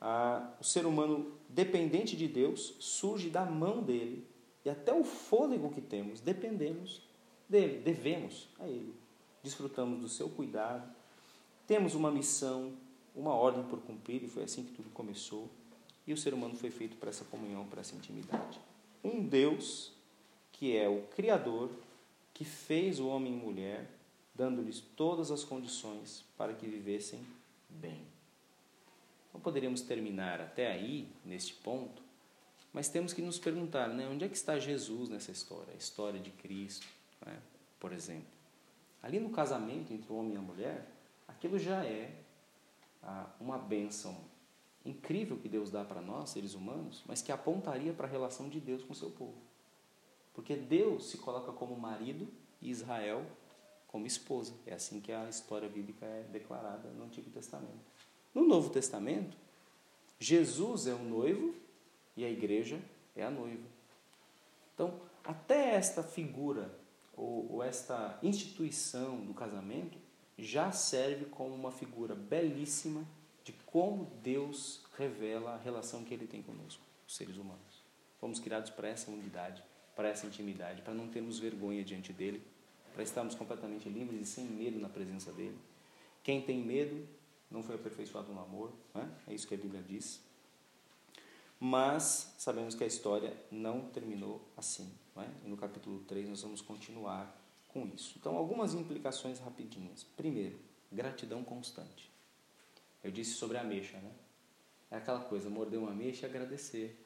Ah, 0.00 0.52
o 0.60 0.64
ser 0.64 0.86
humano 0.86 1.32
dependente 1.48 2.16
de 2.16 2.28
Deus 2.28 2.74
surge 2.78 3.30
da 3.30 3.44
mão 3.44 3.82
dele 3.82 4.26
e 4.64 4.70
até 4.70 4.92
o 4.92 5.02
fôlego 5.02 5.70
que 5.70 5.80
temos 5.80 6.20
dependemos 6.20 7.02
dele, 7.48 7.80
devemos 7.80 8.48
a 8.58 8.66
ele. 8.66 8.94
Desfrutamos 9.42 10.00
do 10.00 10.08
seu 10.08 10.28
cuidado, 10.28 10.88
temos 11.66 11.94
uma 11.94 12.10
missão, 12.10 12.72
uma 13.18 13.34
ordem 13.34 13.64
por 13.64 13.80
cumprir 13.80 14.22
e 14.22 14.28
foi 14.28 14.44
assim 14.44 14.64
que 14.64 14.72
tudo 14.72 14.88
começou. 14.90 15.50
E 16.06 16.12
o 16.12 16.16
ser 16.16 16.32
humano 16.32 16.54
foi 16.54 16.70
feito 16.70 16.96
para 16.96 17.10
essa 17.10 17.24
comunhão, 17.24 17.66
para 17.66 17.80
essa 17.80 17.94
intimidade. 17.94 18.60
Um 19.02 19.22
Deus 19.22 19.92
que 20.52 20.76
é 20.76 20.88
o 20.88 21.02
Criador, 21.14 21.70
que 22.32 22.44
fez 22.44 22.98
o 22.98 23.08
homem 23.08 23.32
e 23.32 23.36
mulher, 23.36 23.88
dando-lhes 24.34 24.80
todas 24.80 25.30
as 25.30 25.44
condições 25.44 26.24
para 26.36 26.52
que 26.52 26.66
vivessem 26.66 27.20
bem. 27.68 28.00
Então 29.28 29.40
poderíamos 29.40 29.82
terminar 29.82 30.40
até 30.40 30.72
aí, 30.72 31.08
neste 31.24 31.54
ponto, 31.54 32.02
mas 32.72 32.88
temos 32.88 33.12
que 33.12 33.22
nos 33.22 33.38
perguntar, 33.38 33.88
né, 33.88 34.08
onde 34.08 34.24
é 34.24 34.28
que 34.28 34.36
está 34.36 34.58
Jesus 34.58 35.08
nessa 35.08 35.30
história? 35.30 35.72
A 35.72 35.76
história 35.76 36.18
de 36.18 36.30
Cristo, 36.30 36.86
né, 37.24 37.38
por 37.78 37.92
exemplo. 37.92 38.26
Ali 39.02 39.20
no 39.20 39.30
casamento 39.30 39.92
entre 39.92 40.12
o 40.12 40.16
homem 40.16 40.34
e 40.34 40.36
a 40.36 40.40
mulher, 40.40 40.88
aquilo 41.26 41.58
já 41.58 41.84
é 41.84 42.12
uma 43.40 43.58
bênção 43.58 44.16
incrível 44.84 45.36
que 45.36 45.48
Deus 45.48 45.70
dá 45.70 45.84
para 45.84 46.00
nós, 46.00 46.30
seres 46.30 46.54
humanos, 46.54 47.02
mas 47.06 47.20
que 47.20 47.32
apontaria 47.32 47.92
para 47.92 48.06
a 48.06 48.10
relação 48.10 48.48
de 48.48 48.60
Deus 48.60 48.82
com 48.82 48.92
o 48.92 48.96
seu 48.96 49.10
povo. 49.10 49.36
Porque 50.34 50.54
Deus 50.54 51.10
se 51.10 51.18
coloca 51.18 51.52
como 51.52 51.78
marido 51.78 52.28
e 52.60 52.70
Israel 52.70 53.24
como 53.88 54.06
esposa. 54.06 54.54
É 54.66 54.74
assim 54.74 55.00
que 55.00 55.12
a 55.12 55.28
história 55.28 55.68
bíblica 55.68 56.06
é 56.06 56.22
declarada 56.30 56.88
no 56.90 57.04
Antigo 57.04 57.30
Testamento. 57.30 57.84
No 58.34 58.46
Novo 58.46 58.70
Testamento, 58.70 59.36
Jesus 60.18 60.86
é 60.86 60.94
o 60.94 61.02
noivo 61.02 61.54
e 62.16 62.24
a 62.24 62.30
igreja 62.30 62.80
é 63.16 63.24
a 63.24 63.30
noiva. 63.30 63.66
Então, 64.74 65.00
até 65.24 65.74
esta 65.74 66.02
figura 66.02 66.72
ou, 67.16 67.54
ou 67.54 67.62
esta 67.62 68.18
instituição 68.22 69.24
do 69.24 69.34
casamento 69.34 69.98
já 70.38 70.70
serve 70.70 71.24
como 71.26 71.54
uma 71.54 71.72
figura 71.72 72.14
belíssima 72.14 73.04
de 73.42 73.52
como 73.66 74.04
Deus 74.22 74.84
revela 74.96 75.54
a 75.54 75.58
relação 75.58 76.04
que 76.04 76.14
ele 76.14 76.26
tem 76.26 76.42
conosco, 76.42 76.82
os 77.06 77.16
seres 77.16 77.36
humanos. 77.36 77.82
Fomos 78.20 78.38
criados 78.38 78.70
para 78.70 78.88
essa 78.88 79.10
unidade, 79.10 79.62
para 79.96 80.08
essa 80.08 80.26
intimidade, 80.26 80.82
para 80.82 80.94
não 80.94 81.08
termos 81.08 81.38
vergonha 81.38 81.84
diante 81.84 82.12
dele, 82.12 82.42
para 82.92 83.02
estarmos 83.02 83.34
completamente 83.34 83.88
livres 83.88 84.20
e 84.20 84.26
sem 84.26 84.44
medo 84.44 84.78
na 84.78 84.88
presença 84.88 85.32
dele. 85.32 85.58
Quem 86.22 86.42
tem 86.42 86.62
medo 86.62 87.06
não 87.50 87.62
foi 87.62 87.76
aperfeiçoado 87.76 88.32
no 88.32 88.40
amor, 88.40 88.72
né? 88.94 89.10
é 89.26 89.34
isso 89.34 89.46
que 89.46 89.54
a 89.54 89.58
Bíblia 89.58 89.82
diz. 89.82 90.20
Mas 91.60 92.34
sabemos 92.38 92.74
que 92.74 92.84
a 92.84 92.86
história 92.86 93.36
não 93.50 93.80
terminou 93.88 94.40
assim. 94.56 94.92
Não 95.16 95.22
é? 95.22 95.28
E 95.44 95.48
no 95.48 95.56
capítulo 95.56 96.00
3 96.00 96.28
nós 96.28 96.42
vamos 96.42 96.60
continuar 96.60 97.37
com 97.78 97.94
isso. 97.94 98.14
Então, 98.18 98.36
algumas 98.36 98.74
implicações 98.74 99.38
rapidinhas. 99.38 100.04
Primeiro, 100.16 100.58
gratidão 100.90 101.44
constante. 101.44 102.10
Eu 103.02 103.10
disse 103.10 103.34
sobre 103.34 103.56
a 103.56 103.60
ameixa, 103.60 103.98
né? 103.98 104.12
É 104.90 104.96
aquela 104.96 105.20
coisa, 105.20 105.48
morder 105.48 105.78
uma 105.78 105.90
ameixa 105.90 106.26
e 106.26 106.28
agradecer. 106.28 106.98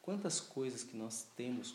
Quantas 0.00 0.40
coisas 0.40 0.84
que 0.84 0.96
nós 0.96 1.26
temos 1.34 1.74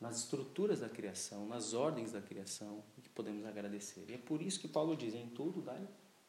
nas 0.00 0.18
estruturas 0.18 0.80
da 0.80 0.88
criação, 0.88 1.46
nas 1.46 1.74
ordens 1.74 2.12
da 2.12 2.20
criação, 2.20 2.82
que 3.02 3.08
podemos 3.10 3.44
agradecer. 3.44 4.04
E 4.08 4.14
é 4.14 4.18
por 4.18 4.40
isso 4.42 4.60
que 4.60 4.68
Paulo 4.68 4.96
diz: 4.96 5.14
em 5.14 5.28
tudo 5.28 5.60
dai 5.60 5.86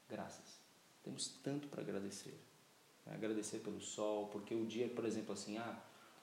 graças. 0.10 0.62
Temos 1.04 1.28
tanto 1.44 1.68
para 1.68 1.82
agradecer. 1.82 2.40
Agradecer 3.06 3.60
pelo 3.60 3.82
sol, 3.82 4.28
porque 4.28 4.56
o 4.56 4.66
dia, 4.66 4.88
por 4.88 5.04
exemplo, 5.06 5.34
assim, 5.34 5.58
ah, 5.58 5.78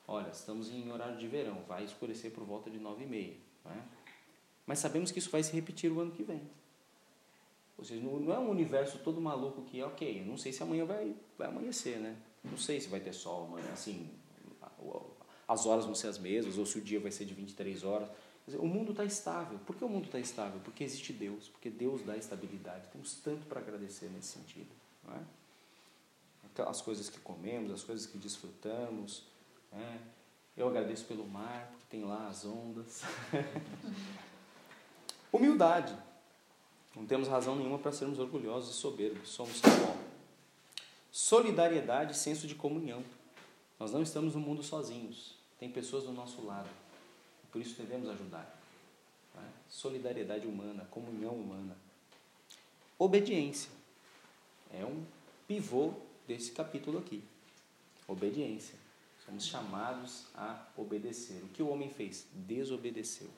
olha, 0.08 0.30
estamos 0.30 0.70
em 0.70 0.90
horário 0.90 1.18
de 1.18 1.28
verão, 1.28 1.62
vai 1.68 1.84
escurecer 1.84 2.30
por 2.30 2.44
volta 2.44 2.70
de 2.70 2.78
nove 2.78 3.04
e 3.04 3.06
meia. 3.06 3.36
Né? 3.64 3.88
Mas 4.70 4.78
sabemos 4.78 5.10
que 5.10 5.18
isso 5.18 5.30
vai 5.30 5.42
se 5.42 5.50
repetir 5.52 5.90
o 5.90 5.98
ano 5.98 6.12
que 6.12 6.22
vem. 6.22 6.40
Ou 7.76 7.84
seja, 7.84 8.00
não 8.00 8.32
é 8.32 8.38
um 8.38 8.48
universo 8.48 9.00
todo 9.00 9.20
maluco 9.20 9.62
que, 9.62 9.82
ok, 9.82 10.24
não 10.24 10.36
sei 10.36 10.52
se 10.52 10.62
amanhã 10.62 10.84
vai, 10.84 11.12
vai 11.36 11.48
amanhecer, 11.48 11.98
né? 11.98 12.16
Não 12.44 12.56
sei 12.56 12.80
se 12.80 12.86
vai 12.86 13.00
ter 13.00 13.12
sol 13.12 13.46
amanhã, 13.46 13.66
assim, 13.72 14.08
as 15.48 15.66
horas 15.66 15.86
vão 15.86 15.94
ser 15.96 16.06
as 16.06 16.18
mesmas, 16.18 16.56
ou 16.56 16.64
se 16.64 16.78
o 16.78 16.80
dia 16.80 17.00
vai 17.00 17.10
ser 17.10 17.24
de 17.24 17.34
23 17.34 17.82
horas. 17.82 18.08
Dizer, 18.46 18.58
o 18.58 18.64
mundo 18.64 18.92
está 18.92 19.04
estável. 19.04 19.58
Por 19.66 19.74
que 19.74 19.84
o 19.84 19.88
mundo 19.88 20.04
está 20.04 20.20
estável? 20.20 20.60
Porque 20.62 20.84
existe 20.84 21.12
Deus, 21.12 21.48
porque 21.48 21.68
Deus 21.68 22.02
dá 22.02 22.16
estabilidade. 22.16 22.86
Temos 22.92 23.14
tanto 23.14 23.46
para 23.46 23.58
agradecer 23.58 24.08
nesse 24.10 24.28
sentido. 24.28 24.70
Não 25.04 25.14
é? 25.16 26.62
As 26.62 26.80
coisas 26.80 27.10
que 27.10 27.18
comemos, 27.18 27.72
as 27.72 27.82
coisas 27.82 28.06
que 28.06 28.16
desfrutamos. 28.16 29.24
É? 29.72 29.98
Eu 30.56 30.68
agradeço 30.68 31.06
pelo 31.06 31.26
mar, 31.26 31.72
porque 31.72 31.86
tem 31.90 32.04
lá 32.04 32.28
as 32.28 32.44
ondas. 32.44 33.02
Humildade. 35.32 35.96
Não 36.94 37.06
temos 37.06 37.28
razão 37.28 37.56
nenhuma 37.56 37.78
para 37.78 37.92
sermos 37.92 38.18
orgulhosos 38.18 38.74
e 38.74 38.78
soberbos. 38.78 39.28
Somos 39.28 39.60
bom. 39.60 39.96
Solidariedade 41.10 42.12
e 42.12 42.16
senso 42.16 42.46
de 42.46 42.54
comunhão. 42.54 43.04
Nós 43.78 43.92
não 43.92 44.02
estamos 44.02 44.34
no 44.34 44.40
mundo 44.40 44.62
sozinhos. 44.62 45.34
Tem 45.58 45.70
pessoas 45.70 46.04
do 46.04 46.12
nosso 46.12 46.44
lado. 46.44 46.68
Por 47.50 47.60
isso 47.60 47.80
devemos 47.80 48.08
ajudar. 48.08 48.60
Né? 49.34 49.48
Solidariedade 49.68 50.46
humana, 50.46 50.86
comunhão 50.90 51.34
humana. 51.34 51.76
Obediência. 52.98 53.70
É 54.72 54.84
um 54.84 55.04
pivô 55.48 55.94
desse 56.26 56.52
capítulo 56.52 56.98
aqui. 56.98 57.22
Obediência. 58.06 58.78
Somos 59.24 59.46
chamados 59.46 60.26
a 60.34 60.66
obedecer. 60.76 61.42
O 61.44 61.48
que 61.48 61.62
o 61.62 61.68
homem 61.68 61.88
fez? 61.88 62.26
Desobedeceu. 62.32 63.28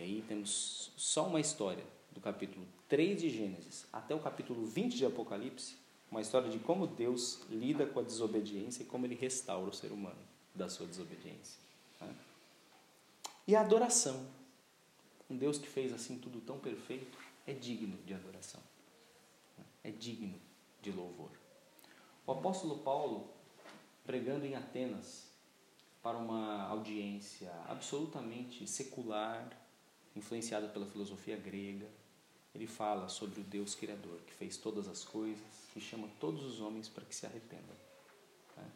E 0.00 0.02
aí 0.02 0.24
temos 0.26 0.90
só 0.96 1.26
uma 1.26 1.40
história 1.40 1.84
do 2.10 2.22
capítulo 2.22 2.66
3 2.88 3.20
de 3.20 3.28
Gênesis 3.28 3.86
até 3.92 4.14
o 4.14 4.18
capítulo 4.18 4.64
20 4.64 4.96
de 4.96 5.04
Apocalipse, 5.04 5.76
uma 6.10 6.22
história 6.22 6.48
de 6.48 6.58
como 6.58 6.86
Deus 6.86 7.42
lida 7.50 7.84
com 7.84 8.00
a 8.00 8.02
desobediência 8.02 8.82
e 8.82 8.86
como 8.86 9.04
ele 9.04 9.14
restaura 9.14 9.68
o 9.68 9.74
ser 9.74 9.92
humano 9.92 10.16
da 10.54 10.70
sua 10.70 10.86
desobediência. 10.86 11.60
Né? 12.00 12.14
E 13.46 13.54
a 13.54 13.60
adoração. 13.60 14.26
Um 15.28 15.36
Deus 15.36 15.58
que 15.58 15.68
fez 15.68 15.92
assim 15.92 16.16
tudo 16.16 16.40
tão 16.40 16.58
perfeito 16.58 17.18
é 17.46 17.52
digno 17.52 17.98
de 18.06 18.14
adoração. 18.14 18.62
Né? 19.58 19.64
É 19.84 19.90
digno 19.90 20.40
de 20.80 20.90
louvor. 20.90 21.30
O 22.26 22.32
apóstolo 22.32 22.78
Paulo, 22.78 23.28
pregando 24.06 24.46
em 24.46 24.54
Atenas 24.54 25.30
para 26.02 26.16
uma 26.16 26.62
audiência 26.68 27.52
absolutamente 27.68 28.66
secular, 28.66 29.59
influenciada 30.14 30.68
pela 30.68 30.86
filosofia 30.86 31.36
grega, 31.36 31.86
ele 32.54 32.66
fala 32.66 33.08
sobre 33.08 33.40
o 33.40 33.44
Deus 33.44 33.74
Criador, 33.74 34.20
que 34.26 34.32
fez 34.32 34.56
todas 34.56 34.88
as 34.88 35.04
coisas, 35.04 35.44
que 35.72 35.80
chama 35.80 36.08
todos 36.18 36.44
os 36.44 36.60
homens 36.60 36.88
para 36.88 37.04
que 37.04 37.14
se 37.14 37.24
arrependam. 37.24 37.76
Né? 38.56 38.68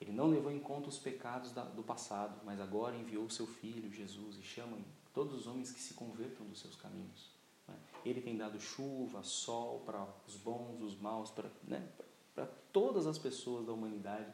Ele 0.00 0.12
não 0.12 0.28
levou 0.28 0.52
em 0.52 0.60
conta 0.60 0.88
os 0.88 0.98
pecados 0.98 1.50
do 1.50 1.82
passado, 1.82 2.40
mas 2.44 2.60
agora 2.60 2.96
enviou 2.96 3.24
o 3.24 3.30
seu 3.30 3.46
Filho, 3.46 3.92
Jesus, 3.92 4.36
e 4.38 4.42
chama 4.42 4.78
todos 5.12 5.34
os 5.34 5.46
homens 5.46 5.72
que 5.72 5.80
se 5.80 5.94
convertam 5.94 6.46
dos 6.46 6.60
seus 6.60 6.76
caminhos. 6.76 7.30
Né? 7.66 7.74
Ele 8.04 8.20
tem 8.20 8.36
dado 8.36 8.60
chuva, 8.60 9.24
sol 9.24 9.80
para 9.80 10.06
os 10.26 10.36
bons, 10.36 10.80
os 10.82 10.96
maus, 11.00 11.30
para, 11.30 11.50
né? 11.64 11.88
para 12.32 12.46
todas 12.72 13.06
as 13.06 13.18
pessoas 13.18 13.66
da 13.66 13.72
humanidade, 13.72 14.30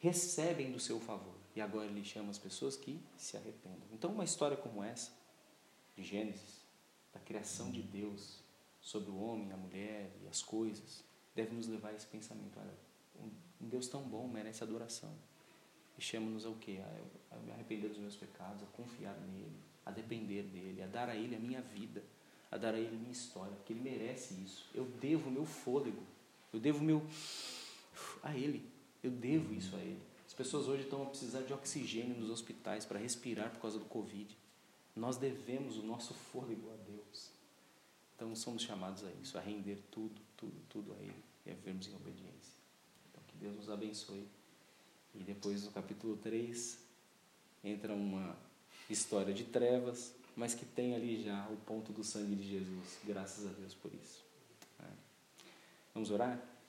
recebem 0.00 0.70
do 0.70 0.78
seu 0.78 1.00
favor. 1.00 1.34
E 1.56 1.62
agora 1.62 1.86
ele 1.86 2.04
chama 2.04 2.30
as 2.30 2.38
pessoas 2.38 2.76
que 2.76 3.00
se 3.16 3.38
arrependam. 3.38 3.88
Então, 3.92 4.10
uma 4.10 4.24
história 4.24 4.56
como 4.56 4.82
essa, 4.82 5.10
de 5.96 6.02
Gênesis, 6.02 6.60
da 7.12 7.20
criação 7.20 7.70
de 7.70 7.82
Deus 7.82 8.38
sobre 8.80 9.10
o 9.10 9.18
homem, 9.18 9.52
a 9.52 9.56
mulher 9.56 10.10
e 10.22 10.28
as 10.28 10.42
coisas, 10.42 11.04
deve 11.34 11.54
nos 11.54 11.66
levar 11.68 11.90
a 11.90 11.94
esse 11.94 12.06
pensamento. 12.06 12.58
Olha, 12.58 12.74
um 13.60 13.68
Deus 13.68 13.88
tão 13.88 14.02
bom 14.02 14.28
merece 14.28 14.62
adoração. 14.62 15.12
E 15.96 16.02
chama-nos 16.02 16.44
ao 16.44 16.54
quê? 16.54 16.80
A, 17.30 17.36
me 17.38 17.52
arrepender 17.52 17.88
dos 17.88 17.98
meus 17.98 18.16
pecados, 18.16 18.62
a 18.62 18.66
confiar 18.66 19.16
nele, 19.20 19.56
a 19.84 19.90
depender 19.90 20.42
dele, 20.42 20.82
a 20.82 20.86
dar 20.86 21.08
a 21.08 21.16
ele 21.16 21.36
a 21.36 21.38
minha 21.38 21.62
vida, 21.62 22.02
a 22.50 22.56
dar 22.56 22.74
a 22.74 22.78
ele 22.78 22.94
a 22.94 22.98
minha 22.98 23.12
história, 23.12 23.52
porque 23.54 23.72
ele 23.72 23.80
merece 23.80 24.34
isso. 24.34 24.68
Eu 24.74 24.84
devo 24.84 25.28
o 25.28 25.32
meu 25.32 25.46
fôlego, 25.46 26.02
eu 26.52 26.60
devo 26.60 26.80
o 26.80 26.84
meu. 26.84 27.02
a 28.22 28.36
ele, 28.36 28.68
eu 29.02 29.10
devo 29.10 29.54
isso 29.54 29.74
a 29.76 29.80
ele. 29.80 30.02
As 30.26 30.32
pessoas 30.32 30.66
hoje 30.66 30.82
estão 30.82 31.02
a 31.02 31.06
precisar 31.06 31.42
de 31.42 31.52
oxigênio 31.52 32.16
nos 32.16 32.30
hospitais 32.30 32.84
para 32.84 32.98
respirar 32.98 33.50
por 33.50 33.60
causa 33.60 33.78
do 33.78 33.84
Covid. 33.84 34.36
Nós 34.94 35.16
devemos 35.16 35.76
o 35.76 35.82
nosso 35.82 36.14
fôlego 36.14 36.70
a 36.70 36.76
Deus. 36.76 37.30
Então 38.14 38.34
somos 38.36 38.62
chamados 38.62 39.04
a 39.04 39.10
isso, 39.22 39.36
a 39.36 39.40
render 39.40 39.78
tudo, 39.90 40.20
tudo, 40.36 40.54
tudo 40.68 40.92
a 40.94 41.02
Ele 41.02 41.24
e 41.44 41.50
a 41.50 41.54
vivermos 41.54 41.88
em 41.88 41.94
obediência. 41.94 42.54
Então 43.10 43.22
que 43.26 43.36
Deus 43.36 43.56
nos 43.56 43.70
abençoe. 43.70 44.26
E 45.14 45.18
depois 45.22 45.64
no 45.64 45.72
capítulo 45.72 46.16
3 46.16 46.78
entra 47.62 47.92
uma 47.92 48.36
história 48.88 49.32
de 49.32 49.44
trevas, 49.44 50.14
mas 50.36 50.54
que 50.54 50.64
tem 50.64 50.94
ali 50.94 51.22
já 51.22 51.48
o 51.48 51.56
ponto 51.58 51.92
do 51.92 52.04
sangue 52.04 52.36
de 52.36 52.48
Jesus. 52.48 52.98
Graças 53.04 53.46
a 53.46 53.52
Deus 53.52 53.74
por 53.74 53.92
isso. 53.94 54.24
É. 54.80 54.88
Vamos 55.92 56.10
orar? 56.10 56.40